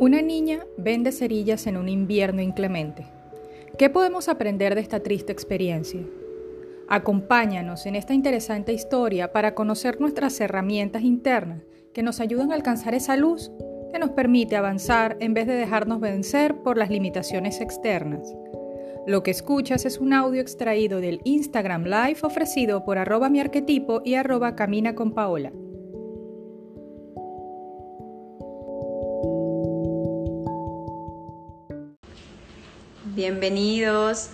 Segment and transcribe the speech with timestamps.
[0.00, 3.04] Una niña vende cerillas en un invierno inclemente.
[3.76, 6.00] ¿Qué podemos aprender de esta triste experiencia?
[6.86, 12.94] Acompáñanos en esta interesante historia para conocer nuestras herramientas internas que nos ayudan a alcanzar
[12.94, 13.50] esa luz
[13.92, 18.32] que nos permite avanzar en vez de dejarnos vencer por las limitaciones externas.
[19.04, 24.00] Lo que escuchas es un audio extraído del Instagram Live ofrecido por arroba mi arquetipo
[24.04, 25.50] y arroba camina con Paola.
[33.18, 34.28] Bienvenidos.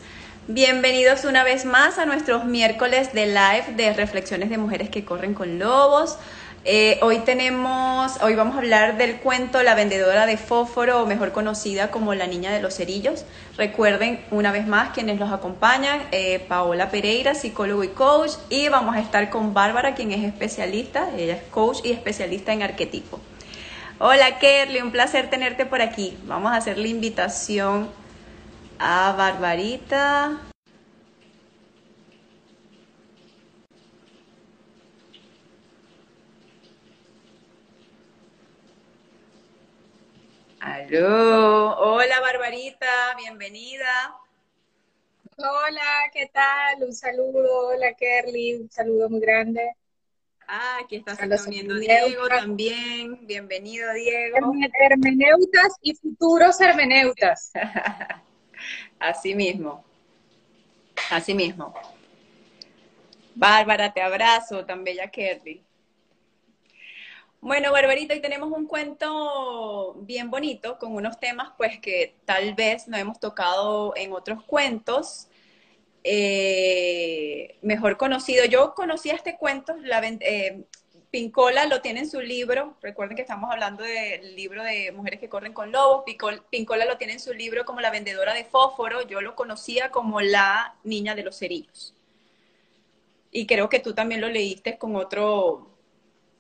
[0.47, 5.33] Bienvenidos una vez más a nuestros miércoles de live de reflexiones de mujeres que corren
[5.33, 6.19] con lobos.
[6.67, 11.33] Eh, hoy tenemos, hoy vamos a hablar del cuento La vendedora de fósforo, o mejor
[11.33, 13.25] conocida como La niña de los cerillos.
[13.57, 18.97] Recuerden una vez más quienes los acompañan, eh, Paola Pereira, psicólogo y coach, y vamos
[18.97, 23.19] a estar con Bárbara, quien es especialista, ella es coach y especialista en arquetipo.
[23.99, 26.19] Hola Kerly, un placer tenerte por aquí.
[26.27, 28.04] Vamos a hacer la invitación
[28.79, 30.41] a Barbarita.
[40.61, 44.17] Aló, hola Barbarita, bienvenida.
[45.37, 46.83] Hola, ¿qué tal?
[46.83, 49.73] Un saludo, hola Kerly, un saludo muy grande.
[50.47, 54.53] Ah, aquí está uniendo Diego también, bienvenido Diego.
[54.79, 57.53] Hermeneutas y futuros hermeneutas.
[58.99, 59.85] Así mismo.
[61.11, 61.75] Así mismo.
[63.35, 65.63] Bárbara, te abrazo, tan bella Kerry.
[67.41, 72.89] Bueno, Barbarita, hoy tenemos un cuento bien bonito con unos temas pues que tal vez
[72.89, 75.29] no hemos tocado en otros cuentos.
[76.05, 80.65] Eh, mejor conocido, yo conocía este cuento, la, eh,
[81.15, 85.29] Pincola lo tiene en su libro, recuerden que estamos hablando del libro de Mujeres que
[85.29, 86.03] corren con lobos,
[86.51, 90.21] Pincola lo tiene en su libro como la vendedora de fósforo, yo lo conocía como
[90.21, 91.95] la niña de los cerillos.
[93.31, 95.79] Y creo que tú también lo leíste con otro,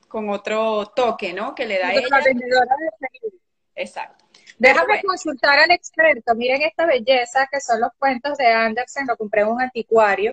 [0.09, 1.55] con otro toque, ¿no?
[1.55, 2.09] Que le da ella.
[2.11, 3.41] La vendedora de cerillos.
[3.77, 4.25] Exacto.
[4.59, 6.35] Déjame consultar al experto.
[6.35, 9.07] Miren esta belleza que son los cuentos de Andersen.
[9.07, 10.33] Lo compré en un anticuario.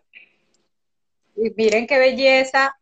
[1.36, 2.76] Y miren qué belleza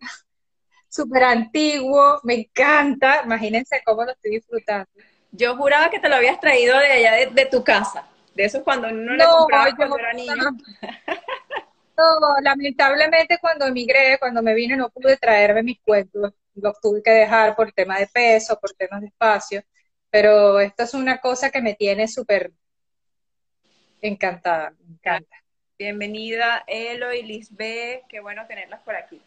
[0.90, 4.90] súper antiguo, me encanta, imagínense cómo lo estoy disfrutando.
[5.32, 8.88] Yo juraba que te lo habías traído de allá de, tu casa, de esos cuando
[8.90, 10.34] uno le compraba cuando era niño.
[12.00, 12.06] No,
[12.42, 17.58] lamentablemente cuando emigré, cuando me vine, no pude traerme mis cuentos, los tuve que dejar
[17.58, 19.62] por tema de peso, por temas de espacio,
[20.10, 22.54] pero esto es una cosa que me tiene súper
[24.02, 25.36] encantada, me encanta.
[25.78, 29.22] Bienvenida Elo y Lisbeth, qué bueno tenerlas por aquí.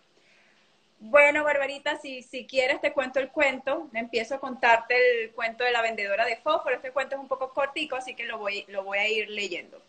[1.04, 3.88] Bueno, Barbarita, si, si quieres te cuento el cuento.
[3.92, 6.76] Empiezo a contarte el cuento de la vendedora de fósforo.
[6.76, 9.82] Este cuento es un poco cortico, así que lo voy, lo voy a ir leyendo.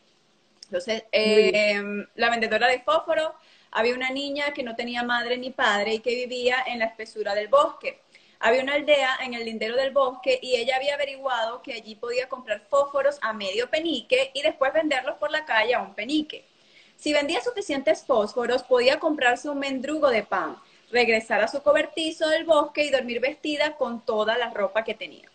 [0.66, 3.36] Entonces, em, la vendedora de fósforo,
[3.70, 7.36] había una niña que no tenía madre ni padre y que vivía en la espesura
[7.36, 8.00] del bosque.
[8.40, 12.28] Había una aldea en el lindero del bosque y ella había averiguado que allí podía
[12.28, 16.44] comprar fósforos a medio penique y después venderlos por la calle a un penique.
[16.98, 20.58] Si vendía suficientes fósforos, podía comprarse un mendrugo de pan
[20.94, 25.28] regresar a su cobertizo del bosque y dormir vestida con toda la ropa que tenía.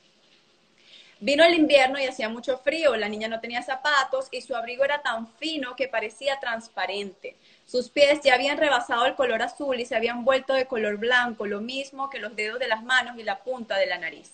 [1.20, 4.84] Vino el invierno y hacía mucho frío, la niña no tenía zapatos y su abrigo
[4.84, 7.34] era tan fino que parecía transparente.
[7.66, 11.44] Sus pies ya habían rebasado el color azul y se habían vuelto de color blanco,
[11.44, 14.30] lo mismo que los dedos de las manos y la punta de la nariz.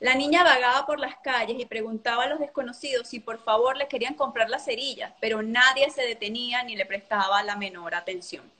[0.00, 3.86] La niña vagaba por las calles y preguntaba a los desconocidos si por favor le
[3.86, 8.57] querían comprar las cerillas, pero nadie se detenía ni le prestaba la menor atención.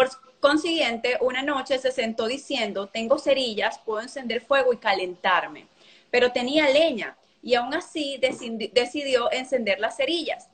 [0.00, 0.08] Por
[0.40, 5.66] consiguiente, una noche se sentó diciendo, tengo cerillas, puedo encender fuego y calentarme.
[6.10, 10.48] Pero tenía leña y aún así decidió encender las cerillas.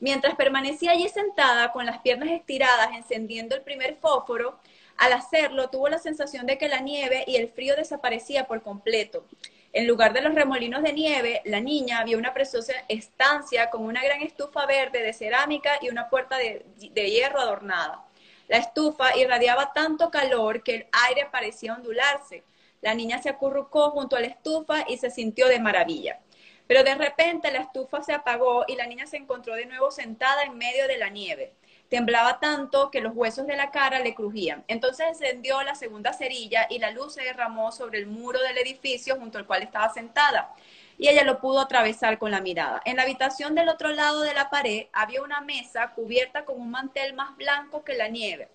[0.00, 4.58] Mientras permanecía allí sentada con las piernas estiradas encendiendo el primer fósforo,
[4.98, 9.24] al hacerlo tuvo la sensación de que la nieve y el frío desaparecía por completo.
[9.72, 14.04] En lugar de los remolinos de nieve, la niña vio una preciosa estancia con una
[14.04, 18.04] gran estufa verde de cerámica y una puerta de hierro adornada.
[18.50, 22.42] La estufa irradiaba tanto calor que el aire parecía ondularse.
[22.80, 26.18] La niña se acurrucó junto a la estufa y se sintió de maravilla.
[26.66, 30.42] Pero de repente la estufa se apagó y la niña se encontró de nuevo sentada
[30.42, 31.52] en medio de la nieve.
[31.88, 34.64] Temblaba tanto que los huesos de la cara le crujían.
[34.66, 39.14] Entonces encendió la segunda cerilla y la luz se derramó sobre el muro del edificio
[39.14, 40.52] junto al cual estaba sentada
[41.00, 42.82] y ella lo pudo atravesar con la mirada.
[42.84, 46.70] En la habitación del otro lado de la pared había una mesa cubierta con un
[46.70, 48.50] mantel más blanco que la nieve.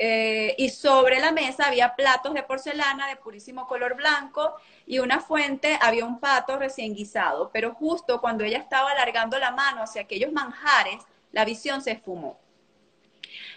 [0.00, 4.54] eh, y sobre la mesa había platos de porcelana de purísimo color blanco
[4.86, 9.50] y una fuente había un pato recién guisado, pero justo cuando ella estaba alargando la
[9.50, 11.02] mano hacia aquellos manjares,
[11.32, 12.38] la visión se esfumó.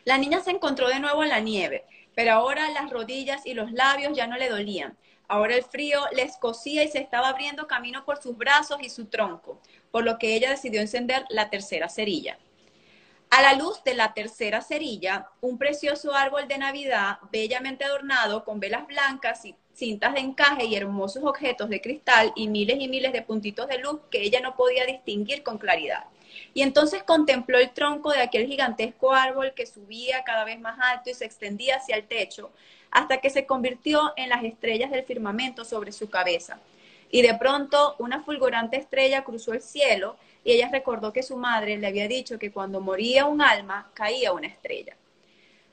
[0.05, 1.85] La niña se encontró de nuevo en la nieve,
[2.15, 4.97] pero ahora las rodillas y los labios ya no le dolían.
[5.31, 9.05] Ahora el frío le escocía y se estaba abriendo camino por sus brazos y su
[9.05, 12.37] tronco, por lo que ella decidió encender la tercera cerilla.
[13.29, 18.59] A la luz de la tercera cerilla, un precioso árbol de Navidad, bellamente adornado con
[18.59, 23.13] velas blancas y cintas de encaje y hermosos objetos de cristal y miles y miles
[23.13, 26.07] de puntitos de luz que ella no podía distinguir con claridad.
[26.53, 31.09] Y entonces contempló el tronco de aquel gigantesco árbol que subía cada vez más alto
[31.09, 32.51] y se extendía hacia el techo,
[32.91, 36.59] hasta que se convirtió en las estrellas del firmamento sobre su cabeza.
[37.09, 41.77] Y de pronto una fulgurante estrella cruzó el cielo y ella recordó que su madre
[41.77, 44.95] le había dicho que cuando moría un alma caía una estrella.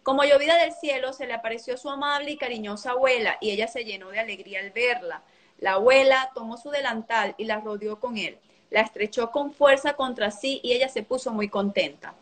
[0.02, 3.84] Como llovida del cielo se le apareció su amable y cariñosa abuela y ella se
[3.84, 5.22] llenó de alegría al verla.
[5.58, 8.38] La abuela tomó su delantal y la rodeó con él,
[8.70, 12.14] la estrechó con fuerza contra sí y ella se puso muy contenta.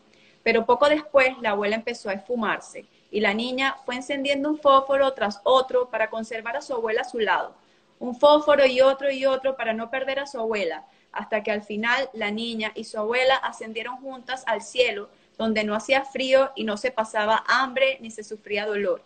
[0.43, 5.13] Pero poco después la abuela empezó a esfumarse y la niña fue encendiendo un fósforo
[5.13, 7.55] tras otro para conservar a su abuela a su lado.
[7.99, 11.63] Un fósforo y otro y otro para no perder a su abuela, hasta que al
[11.63, 16.63] final la niña y su abuela ascendieron juntas al cielo, donde no hacía frío y
[16.63, 19.01] no se pasaba hambre ni se sufría dolor.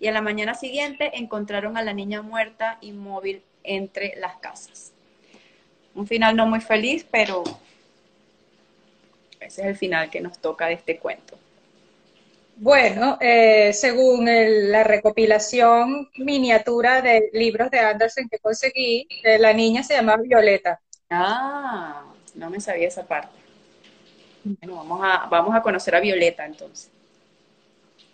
[0.00, 4.92] Y a la mañana siguiente encontraron a la niña muerta, inmóvil, entre las casas.
[5.94, 7.44] Un final no muy feliz, pero
[9.40, 11.38] ese es el final que nos toca de este cuento.
[12.56, 14.26] Bueno, eh, según
[14.70, 20.80] la recopilación miniatura de libros de Andersen que conseguí, eh, la niña se llama Violeta.
[21.10, 22.04] Ah,
[22.34, 23.36] no me sabía esa parte.
[24.44, 26.90] Bueno, vamos a, vamos a conocer a Violeta entonces.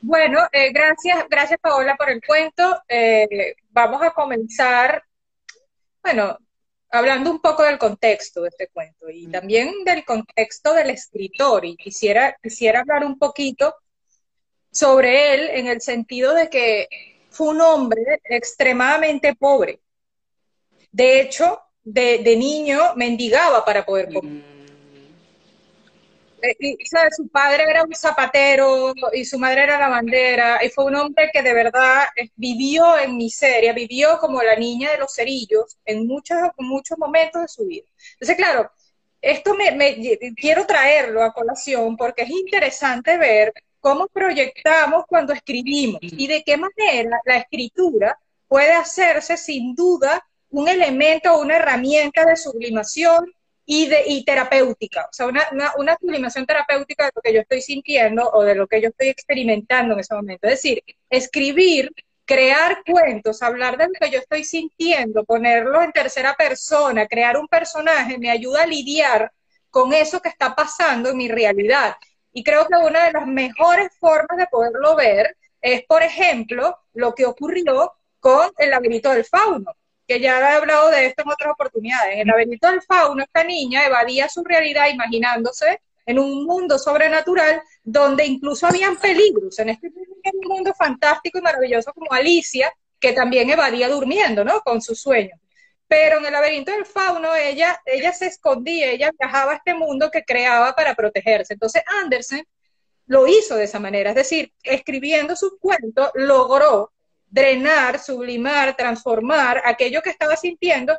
[0.01, 2.83] Bueno, eh, gracias, gracias Paola por el cuento.
[3.69, 5.03] vamos a comenzar,
[6.03, 6.39] bueno,
[6.91, 9.33] hablando un poco del contexto de este cuento y mm.
[9.33, 11.67] también del contexto del escritor.
[11.67, 13.75] Y quisiera, quisiera hablar un poquito
[14.71, 16.89] sobre él en el sentido de que
[17.31, 19.81] fue un hombre extremadamente pobre.
[20.93, 24.33] De hecho, de, niño mendigaba para poder comer.
[24.33, 24.51] Mm.
[26.43, 26.77] Eh,
[27.15, 31.31] su padre era un zapatero y su madre era la bandera y fue un hombre
[31.31, 36.07] que de verdad eh, vivió en miseria, vivió como la niña de los cerillos en
[36.07, 37.85] muchos, muchos momentos de su vida.
[38.13, 38.71] Entonces, claro,
[39.21, 39.77] esto me
[40.35, 46.57] quiero traerlo a colación porque es interesante ver cómo proyectamos cuando escribimos y de qué
[46.57, 53.33] manera la escritura puede hacerse sin duda un elemento o una herramienta de sublimación
[53.65, 55.45] y, de, y terapéutica, o sea, una,
[55.77, 59.09] una, sublimación terapéutica de lo que yo estoy sintiendo o de lo que yo estoy
[59.09, 60.49] experimentando en ese momento.
[60.49, 61.93] Es decir, escribir,
[62.25, 67.47] crear cuentos, hablar de lo que yo estoy sintiendo, ponerlo en tercera persona, crear un
[67.47, 69.31] personaje, me ayuda a lidiar
[69.71, 71.95] con eso que está pasando en mi realidad.
[72.33, 77.15] Y creo que una de las mejores formas de poderlo ver es, por ejemplo, lo
[77.15, 79.73] que ocurrió con el laberinto del fauno,
[80.07, 82.15] que ya he hablado de esto en otras oportunidades.
[82.15, 87.63] En el laberinto del fauno, esta niña evadía su realidad imaginándose en un mundo sobrenatural
[87.83, 89.59] donde incluso habían peligros.
[89.59, 89.91] En este
[90.43, 94.61] mundo fantástico y maravilloso como Alicia, que también evadía durmiendo, ¿no?
[94.61, 95.39] Con sus sueños.
[95.91, 100.09] Pero en el laberinto del fauno ella, ella se escondía, ella viajaba a este mundo
[100.09, 101.55] que creaba para protegerse.
[101.55, 102.47] Entonces Andersen
[103.07, 106.93] lo hizo de esa manera, es decir, escribiendo sus cuentos logró
[107.27, 110.97] drenar, sublimar, transformar aquello que estaba sintiendo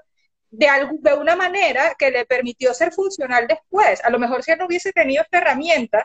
[0.49, 0.67] de,
[0.99, 4.03] de una manera que le permitió ser funcional después.
[4.03, 6.03] A lo mejor si él no hubiese tenido esta herramienta,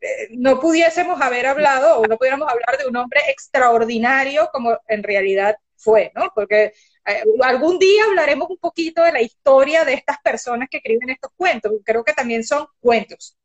[0.00, 5.04] eh, no pudiésemos haber hablado o no pudiéramos hablar de un hombre extraordinario como en
[5.04, 6.32] realidad fue, ¿no?
[6.34, 6.72] Porque
[7.42, 11.72] algún día hablaremos un poquito de la historia de estas personas que escriben estos cuentos.
[11.84, 13.36] Creo que también son cuentos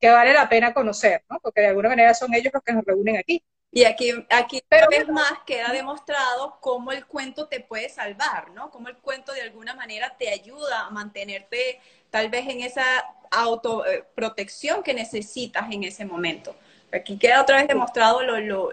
[0.00, 1.38] que vale la pena conocer, ¿no?
[1.40, 3.42] Porque de alguna manera son ellos los que nos reúnen aquí.
[3.70, 8.70] Y aquí, aquí Pero, vez más queda demostrado cómo el cuento te puede salvar, ¿no?
[8.70, 11.80] Cómo el cuento de alguna manera te ayuda a mantenerte
[12.10, 12.84] tal vez en esa
[13.30, 16.54] autoprotección que necesitas en ese momento.
[16.92, 18.70] Aquí queda otra vez demostrado, lo,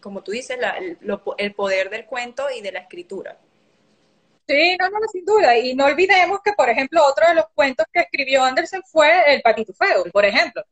[0.00, 0.58] como tú dices,
[1.38, 3.38] el poder del cuento y de la escritura.
[4.48, 5.56] Sí, no, no, sin duda.
[5.58, 9.42] Y no olvidemos que, por ejemplo, otro de los cuentos que escribió Andersen fue El
[9.42, 10.64] Patito Feo, por ejemplo.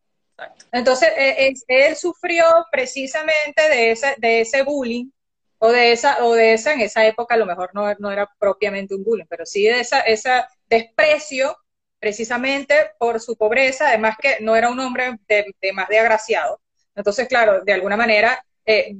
[0.72, 5.10] Entonces, e, él, sufrió precisamente de ese, de ese bullying,
[5.58, 8.28] o de esa, o de esa, en esa época a lo mejor no, no era
[8.38, 11.56] propiamente un bullying, pero sí de esa, esa desprecio
[11.98, 16.60] precisamente por su pobreza, además que no era un hombre de, más de agraciado.
[16.94, 18.96] Entonces, claro, de alguna manera eh,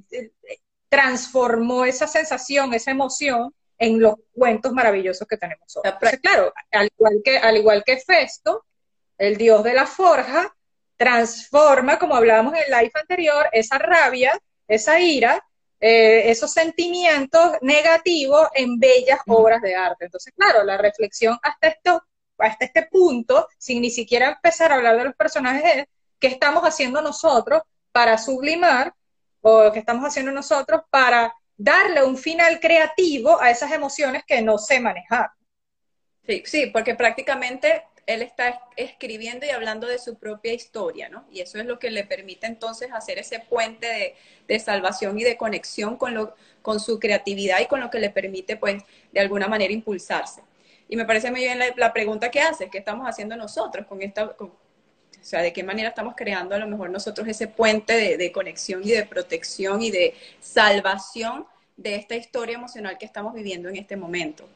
[0.89, 5.91] transformó esa sensación, esa emoción en los cuentos maravillosos que tenemos hoy.
[6.23, 8.65] claro, al igual, que, al igual que Festo,
[9.19, 10.55] el dios de la forja,
[10.97, 15.45] transforma, como hablábamos en el live anterior, esa rabia, esa ira,
[15.79, 20.07] eh, esos sentimientos negativos en bellas obras de arte.
[20.07, 22.03] Entonces, claro, la reflexión hasta, esto,
[22.39, 25.85] hasta este punto, sin ni siquiera empezar a hablar de los personajes, es
[26.19, 28.95] qué estamos haciendo nosotros para sublimar
[29.43, 34.59] o qué estamos haciendo nosotros para darle un final creativo a esas emociones que no
[34.59, 35.31] sé manejar.
[36.27, 41.27] Sí, sí, porque prácticamente él está escribiendo y hablando de su propia historia, ¿no?
[41.31, 45.37] Y eso es lo que le permite entonces hacer ese puente de, salvación y de
[45.37, 48.83] conexión con, lo, con su creatividad y con lo que le permite, pues,
[49.13, 50.43] de alguna manera impulsarse.
[50.89, 54.37] Y me parece muy bien la, pregunta que hace, ¿qué estamos haciendo nosotros con esta,
[55.21, 58.83] o sea, de qué manera estamos creando a lo mejor nosotros ese puente de, conexión
[58.85, 61.47] y de protección y de salvación
[61.77, 64.49] de esta historia emocional que estamos viviendo en este momento?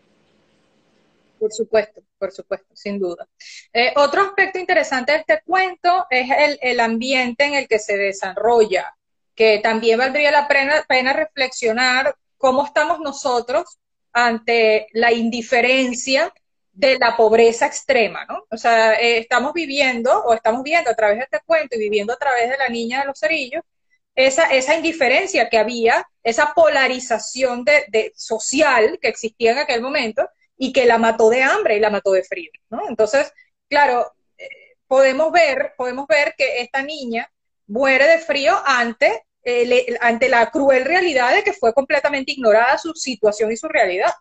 [1.38, 3.26] Por supuesto, por supuesto, sin duda.
[3.72, 6.28] Eh, otro aspecto interesante de este cuento es
[6.60, 8.94] el, ambiente en el que se desarrolla,
[9.34, 13.78] que también valdría la pena, reflexionar cómo estamos nosotros
[14.12, 16.32] ante la indiferencia
[16.80, 18.46] de la pobreza extrema, ¿no?
[18.50, 22.14] O sea, eh, estamos viviendo o estamos viendo a través de este cuento y viviendo
[22.14, 23.62] a través de la niña de los cerillos
[24.14, 30.72] esa, esa indiferencia que había, esa polarización de, social que existía en aquel momento y
[30.72, 32.88] que la mató de hambre y la mató de frío, ¿no?
[32.88, 33.32] Entonces,
[33.68, 34.48] claro, eh,
[34.86, 37.30] podemos ver, podemos ver que esta niña
[37.66, 42.94] muere de frío ante, eh, ante la cruel realidad de que fue completamente ignorada su
[42.94, 44.12] situación y su realidad.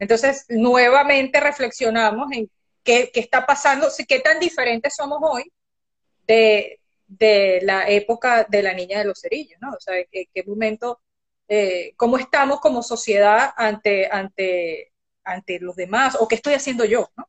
[0.00, 2.50] Entonces, nuevamente reflexionamos en
[2.82, 5.52] qué, está pasando, qué tan diferentes somos hoy
[6.26, 6.80] de,
[7.62, 9.70] la época de la niña de los cerillos, ¿no?
[9.72, 11.00] O sea, qué, qué momento,
[11.48, 14.92] eh, cómo estamos como sociedad ante, ante,
[15.22, 17.28] ante los demás o qué estoy haciendo yo, ¿no?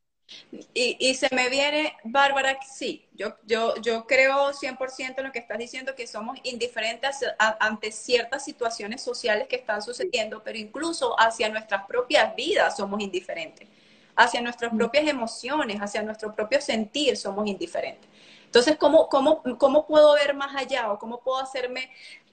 [0.74, 5.58] Y, se me viene, Bárbara, sí, yo, yo, yo creo 100% en lo que estás
[5.58, 11.86] diciendo, que somos indiferentes ante ciertas situaciones sociales que están sucediendo, pero incluso hacia nuestras
[11.86, 13.68] propias vidas somos indiferentes,
[14.16, 14.78] hacia nuestras mm.
[14.78, 18.10] propias emociones, hacia nuestro propio sentir somos indiferentes.
[18.46, 21.90] Entonces, ¿cómo, cómo, cómo puedo ver más allá o cómo puedo hacerme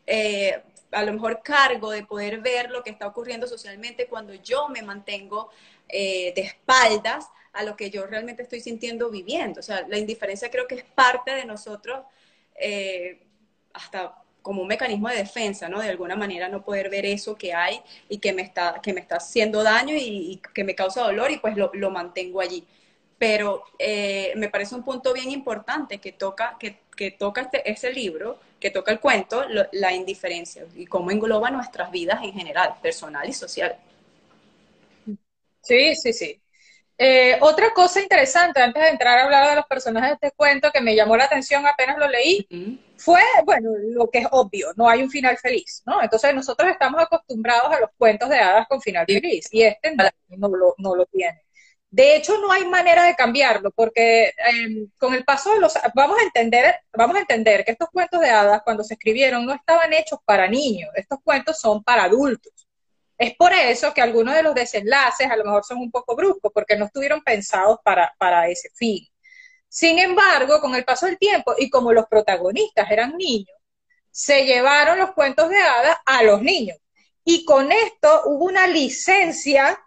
[0.07, 4.69] eh, a lo mejor cargo de poder ver lo que está ocurriendo socialmente cuando yo
[4.69, 5.51] me mantengo
[5.89, 9.61] eh, de espaldas a lo que yo realmente estoy sintiendo viviendo.
[9.61, 12.05] O sea, la indiferencia creo que es parte de nosotros,
[12.55, 13.21] eh,
[13.73, 15.81] hasta como un mecanismo de defensa, ¿no?
[15.81, 19.01] De alguna manera no poder ver eso que hay y que me está, que me
[19.01, 22.65] está haciendo daño y, que me causa dolor y pues lo, lo mantengo allí.
[23.19, 27.93] Pero eh, me parece un punto bien importante que toca, que, que toca este, ese
[27.93, 33.29] libro, que toca el cuento, la indiferencia y cómo engloba nuestras vidas en general, personal
[33.29, 33.77] y social.
[35.61, 36.41] Sí, sí, sí.
[37.01, 40.73] Eh, otra cosa interesante, antes de entrar a hablar de los personajes de este cuento,
[40.73, 42.45] que me llamó la atención apenas lo leí,
[42.97, 46.03] fue, bueno, lo que es obvio, no hay un final feliz, ¿no?
[46.03, 49.95] Entonces nosotros estamos acostumbrados a los cuentos de hadas con final feliz, y este
[50.37, 51.41] no, lo, no lo tiene.
[51.91, 56.19] De hecho, no hay manera de cambiarlo, porque em, con el paso de los vamos
[56.19, 59.93] a entender, vamos a entender que estos cuentos de hadas, cuando se escribieron, no estaban
[59.93, 62.68] hechos para niños, estos cuentos son para adultos.
[63.19, 66.53] Es por eso que algunos de los desenlaces a lo mejor son un poco bruscos,
[66.55, 69.07] porque no estuvieron pensados para, para ese fin.
[69.69, 73.57] Sin embargo, con el paso del tiempo, y como los protagonistas eran niños,
[74.11, 76.79] se llevaron los cuentos de hadas a los niños.
[77.25, 79.79] Y con esto hubo una licencia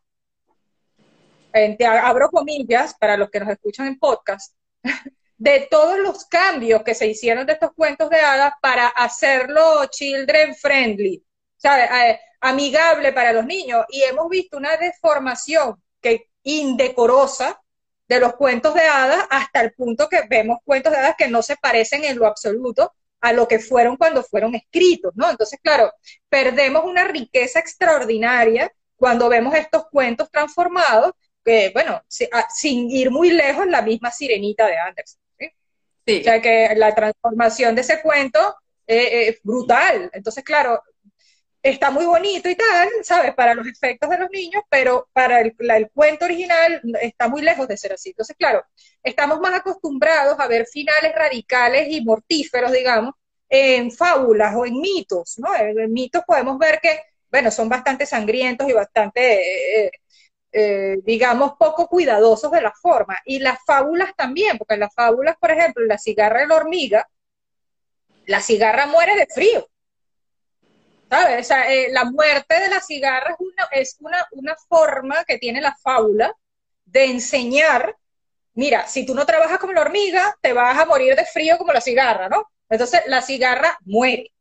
[1.53, 4.55] abro comillas para los que nos escuchan en podcast,
[5.37, 10.55] de todos los cambios que se hicieron de estos cuentos de hadas para hacerlo children
[10.55, 11.23] friendly,
[12.39, 13.85] amigable para los niños.
[13.89, 17.61] Y hemos visto una deformación que indecorosa
[18.07, 21.41] de los cuentos de hadas hasta el punto que vemos cuentos de hadas que no
[21.41, 25.29] se parecen en lo absoluto a lo que fueron cuando fueron escritos, ¿no?
[25.29, 25.93] Entonces, claro,
[26.27, 31.13] perdemos una riqueza extraordinaria cuando vemos estos cuentos transformados
[31.45, 35.21] que, bueno, sin ir muy lejos, la misma sirenita de Anderson.
[35.39, 36.19] ¿sí?
[36.19, 40.09] O sea que la transformación de ese cuento eh, es brutal.
[40.13, 40.81] Entonces, claro,
[41.61, 43.33] está muy bonito y tal, ¿sabes?
[43.35, 45.55] Para los efectos de los niños, pero para el,
[45.93, 48.09] cuento original está muy lejos de ser así.
[48.09, 48.63] Entonces, claro,
[49.03, 53.13] estamos más acostumbrados a ver finales radicales y mortíferos, digamos,
[53.49, 55.55] en fábulas o en mitos, ¿no?
[55.55, 57.01] En, mitos podemos ver que,
[57.31, 59.91] bueno, son bastante sangrientos y bastante eh,
[60.53, 63.17] eh, digamos, poco cuidadosos de la forma.
[63.25, 67.07] Y las fábulas también, porque en las fábulas, por ejemplo, la cigarra de la hormiga,
[68.25, 69.67] la cigarra muere de frío.
[71.11, 71.41] ¿Sabes?
[71.41, 73.35] O sea, eh, la muerte de la cigarra
[73.71, 76.33] es, una, es una, forma que tiene la fábula
[76.85, 77.97] de enseñar,
[78.53, 81.73] mira, si tú no trabajas como la hormiga, te vas a morir de frío como
[81.73, 82.49] la cigarra, ¿no?
[82.69, 84.31] Entonces la cigarra muere.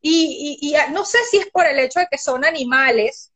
[0.00, 3.32] Y, y no sé si es por el hecho de que son animales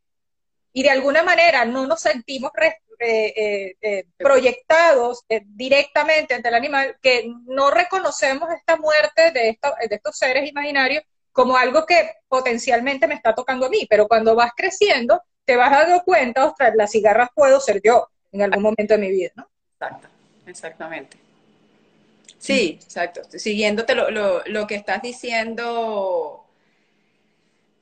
[0.72, 2.52] y de alguna manera no nos sentimos
[3.00, 9.58] eh, eh, proyectados directamente ante el animal, que no reconocemos esta muerte de
[9.90, 11.02] estos seres imaginarios
[11.32, 15.70] como algo que potencialmente me está tocando a mí, pero cuando vas creciendo te vas
[15.70, 19.48] dando cuenta, ostras, las cigarras puedo ser yo en algún momento de mi vida, ¿no?
[19.74, 20.08] Exacto,
[20.46, 21.16] exactamente.
[22.38, 23.22] Sí, exacto.
[23.28, 26.42] Siguiéndote lo, lo, lo que estás diciendo,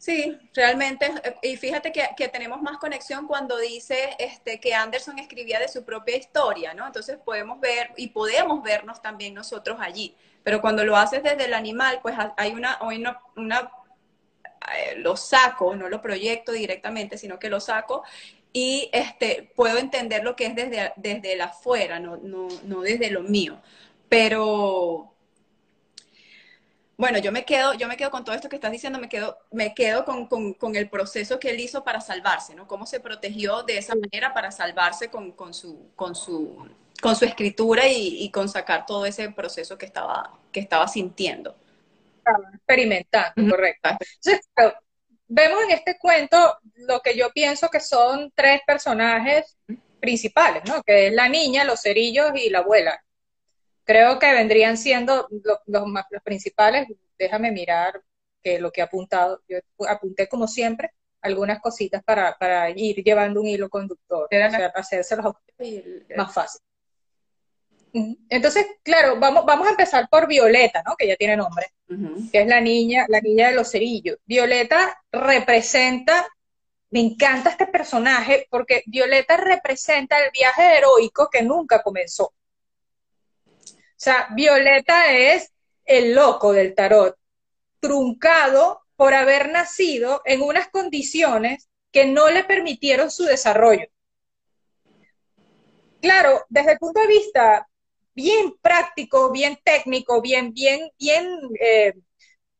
[0.00, 5.59] Sí, realmente, y fíjate que, que, tenemos más conexión cuando dice este, que Anderson escribía
[5.59, 6.87] de su propia historia, ¿no?
[6.87, 11.54] Entonces podemos ver y podemos vernos también nosotros allí, pero cuando lo haces desde el
[11.54, 13.70] animal, pues hay una, una, una
[14.76, 18.02] eh, lo saco, no lo proyecto directamente, sino que lo saco
[18.52, 23.11] y este, puedo entender lo que es desde, desde el afuera, no, no, no desde
[23.11, 23.61] lo mío.
[24.09, 25.14] Pero,
[26.97, 29.38] bueno, yo me quedo, yo me quedo con todo esto que estás diciendo, me quedo,
[29.52, 32.66] me quedo con, con, el proceso que él hizo para salvarse, ¿no?
[32.66, 36.68] Cómo se protegió de esa manera para salvarse con, con su, con su,
[37.00, 41.57] con su escritura y, y, con sacar todo ese proceso que estaba, que estaba sintiendo.
[42.54, 43.90] experimentando, correcto.
[43.90, 44.47] Entonces,
[45.26, 49.57] vemos en este cuento lo que yo pienso que son tres personajes
[50.00, 50.83] principales, ¿no?
[50.83, 53.02] Que es la niña, los cerillos y la abuela
[53.90, 55.26] creo que vendrían siendo
[55.66, 56.87] los, más, los principales.
[57.19, 58.00] Déjame mirar
[58.40, 59.42] que lo que he apuntado.
[59.49, 64.73] Yo apunté como siempre algunas cositas para, para ir llevando un hilo conductor, o sea,
[64.73, 64.85] para
[66.16, 66.62] más fácil.
[67.92, 70.97] Entonces, claro, vamos, vamos a empezar por Violeta, ¿no?
[70.97, 71.66] Que ya tiene nombre,
[72.30, 74.18] que es la niña, la niña de los cerillos.
[74.25, 76.26] Violeta representa,
[76.90, 82.26] me encanta este personaje, porque Violeta representa el viaje heroico que nunca comenzó.
[82.26, 85.53] O sea, Violeta es
[85.85, 87.16] el loco del tarot,
[87.81, 93.87] truncado por haber nacido en unas condiciones que no le permitieron su desarrollo.
[96.00, 97.66] Claro, desde el punto de vista
[98.14, 101.94] bien práctico, bien técnico, bien, bien, bien eh,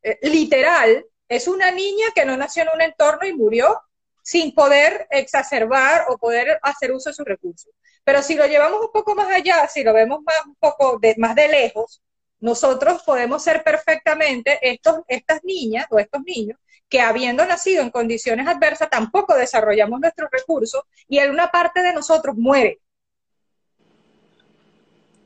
[0.03, 3.81] eh, literal, es una niña que no nació en un entorno y murió
[4.23, 7.73] sin poder exacerbar o poder hacer uso de sus recursos.
[8.05, 11.15] Pero si lo llevamos un poco más allá, si lo vemos más, un poco de,
[11.19, 12.03] más de lejos,
[12.41, 16.59] nosotros podemos ser perfectamente estos, estas niñas o estos niños
[16.89, 21.93] que habiendo nacido en condiciones adversas tampoco desarrollamos nuestros recursos y en una parte de
[21.93, 22.81] nosotros muere.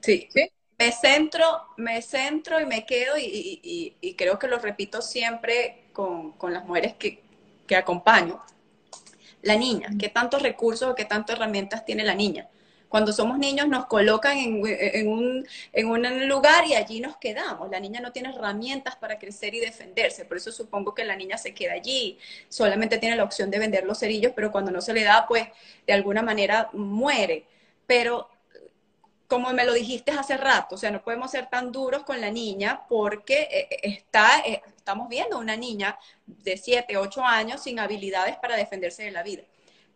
[0.05, 0.29] Sí.
[0.31, 0.51] ¿Sí?
[0.79, 6.33] Me centro, me centro y me quedo y, y, creo que lo repito siempre con,
[6.33, 7.23] con las mujeres que,
[7.67, 8.43] que acompaño.
[9.43, 12.49] La niña, ¿qué tantos recursos o qué tantas herramientas tiene la niña?
[12.89, 17.71] Cuando somos niños nos colocan en, un, en un lugar y allí nos quedamos.
[17.71, 20.25] La niña no tiene herramientas para crecer y defenderse.
[20.25, 22.19] Por eso supongo que la niña se queda allí.
[22.49, 25.49] Solamente tiene la opción de vender los cerillos, pero cuando no se le da, pues
[25.87, 27.47] de alguna manera muere.
[27.87, 28.29] Pero
[29.29, 32.31] como me lo dijiste hace rato, o sea, no podemos ser tan duros con la
[32.31, 37.79] niña porque eh, eh, está, eh, estamos viendo una niña de 7, 8 años sin
[37.79, 39.43] habilidades para defenderse de la vida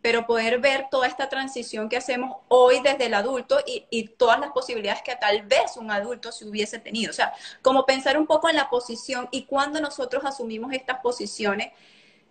[0.01, 4.51] pero poder ver toda esta transición que hacemos hoy desde el adulto y, todas las
[4.51, 7.11] posibilidades que tal vez un adulto se hubiese tenido.
[7.11, 11.73] O sea, como pensar un poco en la posición y cuando nosotros asumimos estas posiciones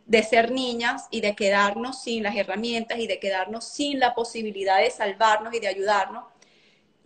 [0.06, 4.78] de ser niñas y de quedarnos sin las herramientas y de quedarnos sin la posibilidad
[4.78, 6.24] de salvarnos y de ayudarnos,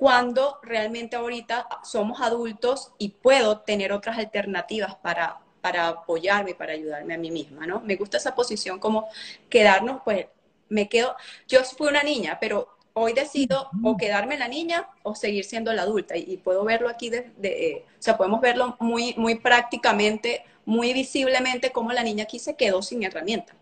[0.03, 7.15] cuando realmente ahorita somos adultos y puedo tener otras alternativas para, para apoyarme para ayudarme
[7.15, 7.79] a mí misma, ¿no?
[7.83, 9.07] Me gusta esa posición como
[9.49, 10.27] quedarnos, pues,
[10.69, 11.15] me quedo,
[11.47, 15.83] yo fui una niña, pero hoy decido o quedarme la niña o seguir siendo la
[15.83, 16.17] adulta.
[16.17, 21.71] Y, puedo verlo aquí, de, eh, o sea, podemos verlo muy, muy prácticamente, muy visiblemente,
[21.71, 23.55] como la niña aquí se quedó sin herramienta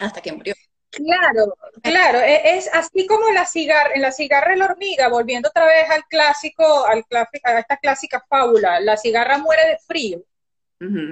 [0.00, 0.54] hasta que murió.
[0.90, 5.48] Claro, claro, e, es, así como la cigarra, en la cigarra de la hormiga, volviendo
[5.48, 7.04] otra vez al clásico, al
[7.44, 10.22] a esta clásica fábula, la cigarra muere de frío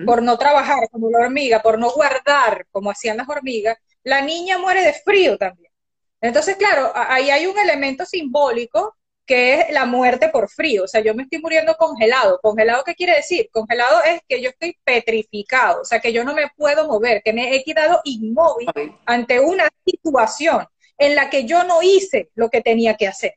[0.06, 4.58] por no trabajar como la hormiga, por no guardar como hacían las hormigas, la niña
[4.58, 5.70] muere de frío también.
[6.20, 8.97] Entonces, claro, ahí hay un elemento simbólico
[9.28, 10.84] que es la muerte por frío.
[10.84, 12.40] O sea, yo me estoy muriendo congelado.
[12.42, 13.50] ¿Congelado qué quiere decir?
[13.52, 17.34] Congelado es que yo estoy petrificado, o sea, que yo no me puedo mover, que
[17.34, 18.70] me he quedado inmóvil
[19.04, 23.34] ante una situación en la que yo no hice lo que tenía que hacer.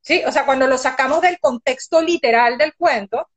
[0.00, 0.22] ¿Sí?
[0.24, 3.28] O sea, cuando lo sacamos del contexto literal del cuento,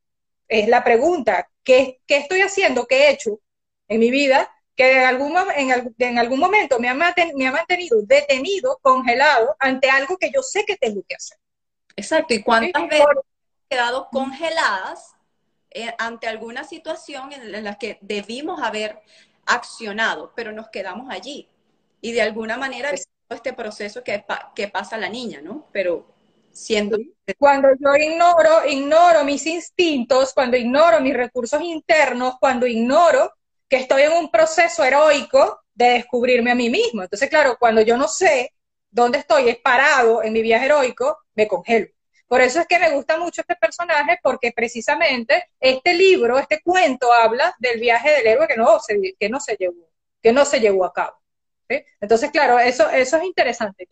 [0.47, 3.39] es la pregunta, ¿qué, qué estoy haciendo, qué he hecho
[3.87, 8.01] en mi vida que en algún, en, en algún momento me ha, me ha mantenido
[8.03, 11.39] detenido, congelado, ante algo que yo sé que tengo que hacer.
[11.95, 13.25] Exacto, ¿y cuántas veces hemos
[13.69, 15.15] quedado congeladas
[15.71, 19.01] eh, ante alguna situación en, la que debimos haber
[19.45, 21.49] accionado, pero nos quedamos allí?
[22.01, 22.91] Y de alguna manera
[23.29, 24.25] este proceso que,
[24.55, 25.67] que pasa la niña, ¿no?
[25.71, 26.07] Pero
[26.51, 26.97] siendo...
[27.37, 33.33] Cuando yo ignoro, ignoro mis instintos, cuando ignoro mis recursos internos, cuando ignoro
[33.67, 37.03] que estoy en un proceso heroico de descubrirme a mí mismo.
[37.03, 38.53] Entonces, claro, cuando yo no sé
[38.91, 41.87] dónde estoy, es parado en mi viaje heroico, me congelo.
[42.27, 47.11] Por eso es que me gusta mucho este personaje, porque precisamente este libro, este cuento,
[47.11, 49.89] habla del viaje del héroe que no se, que no se llevó,
[50.21, 51.17] que no se llevó a cabo.
[52.01, 53.87] Entonces, claro, eso, eso es interesante,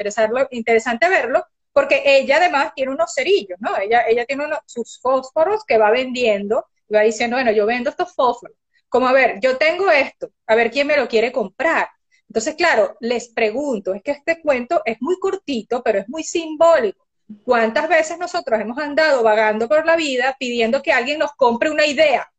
[0.51, 3.77] interesante verlo, porque ella además tiene unos cerillos, ¿no?
[3.77, 8.13] Ella, ella tiene sus fósforos que va vendiendo, y va diciendo, bueno, yo vendo estos
[8.15, 8.57] fósforos
[8.89, 11.89] como, a ver, yo tengo esto, a ver quién me lo quiere comprar.
[12.29, 17.07] Entonces, claro, les pregunto, es que este cuento es muy cortito, pero es muy simbólico.
[17.43, 21.85] ¿Cuántas veces nosotros hemos andado vagando por la vida pidiendo que alguien nos compre una
[21.85, 22.31] idea?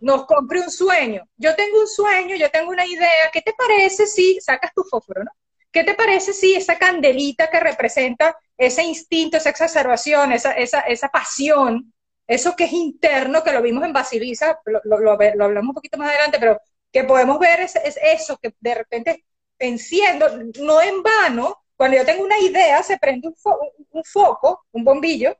[0.00, 1.22] Nos compre un sueño.
[1.36, 3.30] Yo tengo un sueño, yo tengo una idea.
[3.32, 5.30] ¿Qué te parece si sacas tu fósforo, no?
[5.70, 11.08] ¿Qué te parece si esa candelita que representa ese instinto, esa exacerbación, esa, esa, esa
[11.08, 11.92] pasión,
[12.26, 16.38] eso que es interno, que lo vimos en Basilisa, lo, hablamos un poquito más adelante,
[16.38, 16.60] pero
[16.92, 19.24] que podemos ver es, eso que de repente
[19.58, 20.28] enciendo,
[20.60, 25.36] no en vano, cuando yo tengo una idea, se prende un, foco, un bombillo,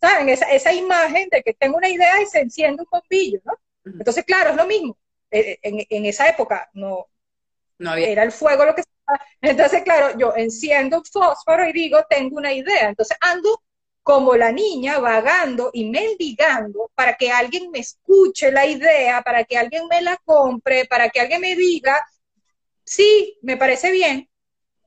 [0.00, 0.28] ¿saben?
[0.28, 3.54] Esa, esa, imagen de que tengo una idea y se enciende un bombillo, ¿no?
[3.84, 4.96] Entonces, claro, es lo mismo.
[5.30, 7.06] Eh, en, en esa época no,
[7.78, 8.08] no había.
[8.08, 8.82] era el fuego lo que
[9.40, 12.88] entonces, claro, yo enciendo un fósforo y digo, tengo una idea.
[12.88, 13.62] Entonces ando
[14.04, 19.56] como la niña vagando y mendigando para que alguien me escuche la idea, para que
[19.56, 22.06] alguien me la compre, para que alguien me diga,
[22.84, 24.28] sí, me parece bien,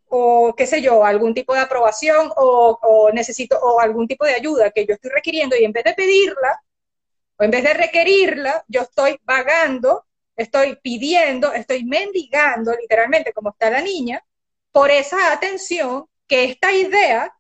[0.10, 4.69] o qué sé yo, algún tipo de aprobación o, necesito o algún tipo de ayuda
[4.71, 6.62] que yo estoy requiriendo y en vez de pedirla
[7.38, 13.71] o en vez de requerirla, yo estoy vagando, estoy pidiendo, estoy mendigando literalmente como está
[13.71, 14.23] la niña
[14.71, 17.34] por esa atención que esta idea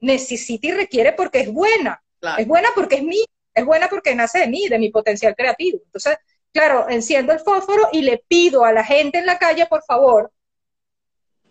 [0.00, 2.02] necesita y requiere porque es buena.
[2.36, 5.80] Es buena porque es mía, es buena porque nace de mí, de mi potencial creativo.
[5.84, 6.18] Entonces,
[6.52, 10.32] claro, enciendo el fósforo y le pido a la gente en la calle, por favor,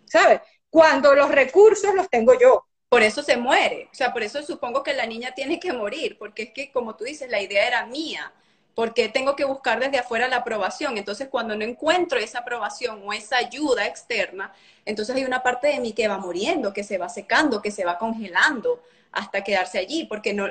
[0.06, 0.40] ¿sabes?
[0.70, 2.66] Cuando los recursos los tengo yo.
[2.88, 3.88] Por eso se muere.
[3.90, 6.96] O sea, por eso supongo que la niña tiene que morir, porque es que, como
[6.96, 8.32] tú dices, la idea era mía
[8.78, 10.96] porque tengo que buscar desde afuera la aprobación.
[10.98, 14.52] Entonces, cuando no encuentro esa aprobación o esa ayuda externa,
[14.84, 17.84] entonces hay una parte de mí que va muriendo, que se va secando, que se
[17.84, 20.46] va congelando hasta quedarse allí, porque no,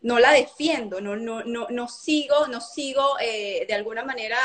[0.00, 4.38] no la defiendo, no, no, no, no sigo, no sigo eh, de alguna manera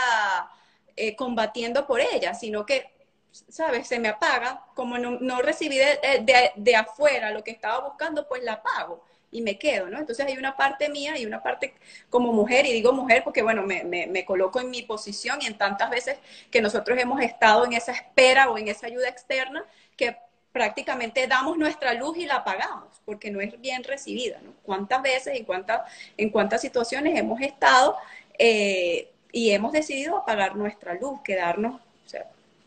[0.96, 2.92] eh, combatiendo por ella, sino que,
[3.30, 3.88] ¿sabes?
[3.88, 8.42] Se me apaga, como no, no recibí de, de afuera lo que estaba buscando, pues
[8.42, 9.98] la apago y me quedo, ¿no?
[9.98, 11.74] Entonces hay una parte mía y una parte
[12.10, 15.58] como mujer, y digo mujer porque, bueno, me, me, coloco en mi posición y en
[15.58, 16.20] tantas veces
[16.52, 19.66] que nosotros hemos estado en esa espera o en esa ayuda externa
[19.96, 20.18] que
[20.52, 24.54] prácticamente damos nuestra luz y la apagamos porque no es bien recibida, ¿no?
[24.64, 25.82] ¿Cuántas veces y cuántas,
[26.18, 27.98] en cuántas situaciones hemos estado
[28.38, 31.80] eh, y hemos decidido apagar nuestra luz, quedarnos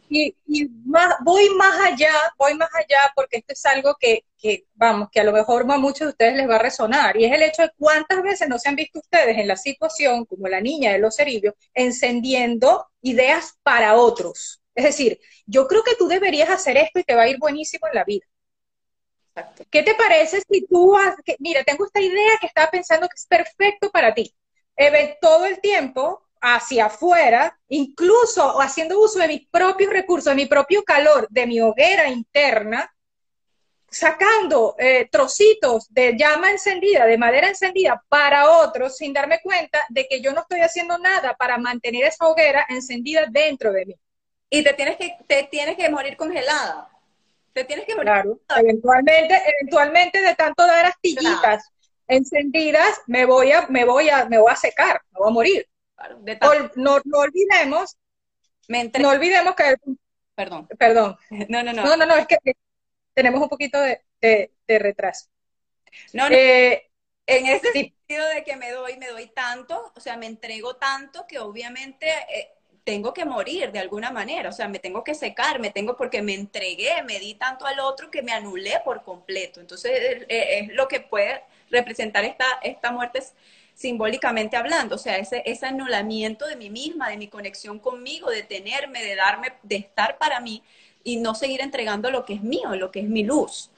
[0.08, 0.34] y,
[0.84, 5.20] más, voy más allá, voy más allá porque esto es algo que, que, vamos, que
[5.20, 7.62] a lo mejor a muchos de ustedes les va a resonar, y es el hecho
[7.62, 10.98] de cuántas veces no se han visto ustedes en la situación, como la niña de
[10.98, 14.62] los cerillos, encendiendo ideas para otros.
[14.74, 17.86] Es decir, yo creo que tú deberías hacer esto y te va a ir buenísimo
[17.88, 18.26] en la vida.
[19.70, 23.26] ¿Qué te parece si tú, que, mira, tengo esta idea que estaba pensando que es
[23.26, 24.34] perfecto para ti?
[25.20, 30.84] todo el tiempo hacia afuera, incluso haciendo uso de mis propios recursos, de mi propio
[30.84, 32.94] calor, de mi hoguera interna,
[33.88, 40.06] sacando eh, trocitos de llama encendida, de madera encendida para otros, sin darme cuenta de
[40.06, 43.94] que yo no estoy haciendo nada para mantener esa hoguera encendida dentro de mí.
[44.50, 46.90] Y te tienes que, te tienes que morir congelada.
[47.54, 48.12] Te tienes que morir.
[48.12, 51.70] Claro, eventualmente, eventualmente de tanto dar astillitas
[52.06, 55.66] encendidas, me voy a, me voy a, me voy a secar, me voy a morir
[56.76, 57.96] no, no, olvidemos,
[58.68, 59.76] no olvidemos que...
[60.34, 60.68] Perdón.
[60.78, 61.16] Perdón.
[61.48, 61.84] No, no, no.
[61.84, 62.38] No, no, no, es que
[63.14, 65.28] tenemos un poquito de, retraso.
[66.12, 66.34] No, no.
[66.34, 66.90] Eh,
[67.26, 71.26] en ese sentido de que me doy, me doy tanto, o sea, me entrego tanto
[71.26, 72.50] que obviamente eh,
[72.84, 76.20] tengo que morir de alguna manera, o sea, me tengo que secar, me tengo porque
[76.20, 79.60] me entregué, me di tanto al otro que me anulé por completo.
[79.60, 83.22] Entonces, eh, es lo que puede representar esta, esta muerte
[83.74, 88.42] simbólicamente hablando, o sea, ese, ese anulamiento de mí misma, de mi conexión conmigo, de
[88.42, 90.62] tenerme, de darme, de estar para mí
[91.02, 93.70] y no seguir entregando lo que es mío, lo que es mi luz.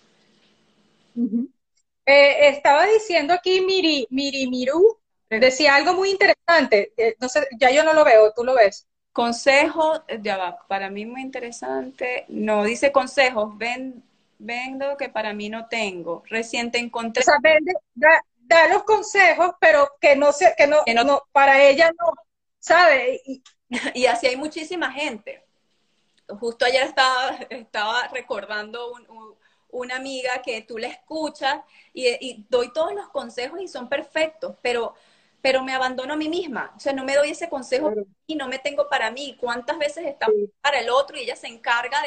[2.04, 7.70] Eh, estaba diciendo aquí Miri, Miri Miru, decía algo muy interesante, eh, no sé, ya
[7.70, 8.86] yo no lo veo, tú lo ves.
[9.12, 14.04] Consejo, ya va, para mí muy interesante, no, dice consejos, ven,
[14.38, 17.22] vendo que para mí no tengo, reciente encontré.
[17.22, 18.22] O sea, vende, da,
[18.70, 22.12] los consejos, pero que no se, que no, no, para ella no,
[22.58, 23.20] ¿sabe?
[23.24, 23.42] Y,
[23.94, 25.44] y así hay muchísima gente.
[26.40, 29.36] Justo ayer estaba, estaba recordando un
[29.70, 31.60] una amiga que tú le escuchas
[31.92, 34.94] y, doy todos los consejos y son perfectos, pero,
[35.40, 36.72] pero me abandono a mí misma.
[36.76, 37.92] O sea, no me doy ese consejo
[38.26, 39.36] y no me tengo para mí.
[39.40, 40.26] ¿Cuántas veces está
[40.60, 41.98] para el otro y ella se encarga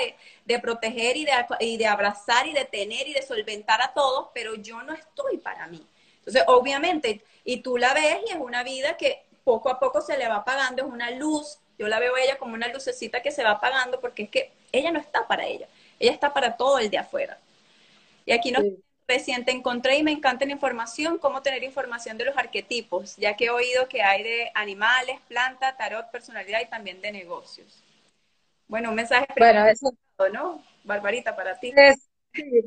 [0.46, 4.30] de, proteger y de, y de abrazar y de tener y de solventar a todos,
[4.34, 5.86] pero yo no estoy para mí?
[6.30, 10.16] Entonces, obviamente, y tú la ves y es una vida que poco a poco se
[10.16, 11.58] le va apagando, es una luz.
[11.80, 14.52] Yo la veo a ella como una lucecita que se va apagando porque es que
[14.72, 15.68] ella no está para ella,
[16.00, 17.40] ella está para todo el de afuera.
[18.28, 18.64] Y aquí nos
[19.08, 23.46] reciente encontré y me encanta la información, cómo tener información de los arquetipos, ya que
[23.46, 27.82] he oído que hay de animales, planta, tarot, personalidad y también de negocios.
[28.68, 29.92] Bueno, un mensaje bueno, eso,
[30.32, 30.64] ¿no?
[30.84, 31.74] Barbarita, para ti.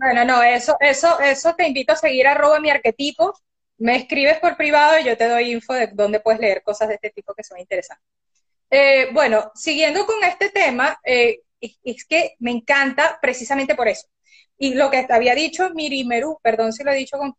[0.01, 3.33] bueno, no, eso, eso, eso te invito a seguir arroba mi arquetipo.
[3.83, 6.95] Me escribes por privado y yo te doy info de dónde puedes leer cosas de
[6.95, 8.07] este tipo que son interesantes.
[8.71, 14.07] Eh, bueno, siguiendo con este tema, eh, es que me encanta precisamente por eso
[14.63, 17.35] y lo que había dicho Miri Merú, perdón si lo he dicho con,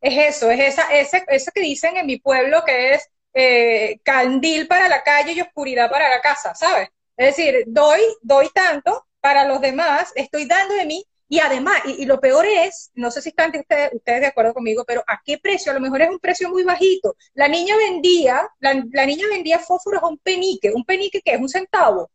[0.00, 4.66] es eso, es esa, ese, eso que dicen en mi pueblo que es eh, candil
[4.66, 6.88] para la calle y oscuridad para la casa, ¿sabes?
[7.16, 12.06] Es decir, doy, doy tanto para los demás, estoy dando de mí y además, y,
[12.06, 15.38] lo peor es, no sé si están ustedes, ustedes, de acuerdo conmigo, pero ¿a qué
[15.38, 15.70] precio?
[15.70, 17.16] A lo mejor es un precio muy bajito.
[17.34, 21.40] La niña vendía, la, la niña vendía fósforos a un penique, un penique que es
[21.40, 22.10] un centavo.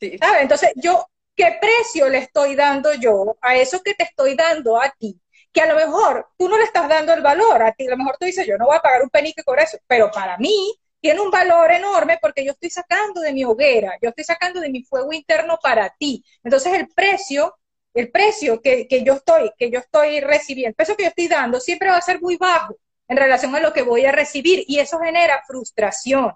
[0.00, 0.16] Sí.
[0.18, 0.42] ¿Sabes?
[0.42, 4.90] Entonces yo ¿Qué precio le estoy dando yo a eso que te estoy dando a
[4.90, 5.18] ti?
[5.50, 7.96] Que a lo mejor tú no le estás dando el valor a ti, a lo
[7.96, 10.74] mejor tú dices, yo no voy a pagar un penique por eso, pero para mí
[11.00, 14.70] tiene un valor enorme porque yo estoy sacando de mi hoguera, yo estoy sacando de
[14.70, 16.24] mi fuego interno para ti.
[16.44, 17.56] Entonces el precio,
[17.94, 21.60] el precio que, yo estoy, que yo estoy recibiendo, el precio que yo estoy dando
[21.60, 22.76] siempre va a ser muy bajo
[23.08, 26.32] en relación a lo que voy a recibir y eso genera frustración,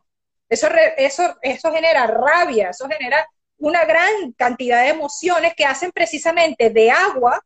[0.48, 3.26] eso, eso, eso genera rabia, eso genera
[3.58, 7.40] una gran cantidad de emociones que hacen precisamente de agua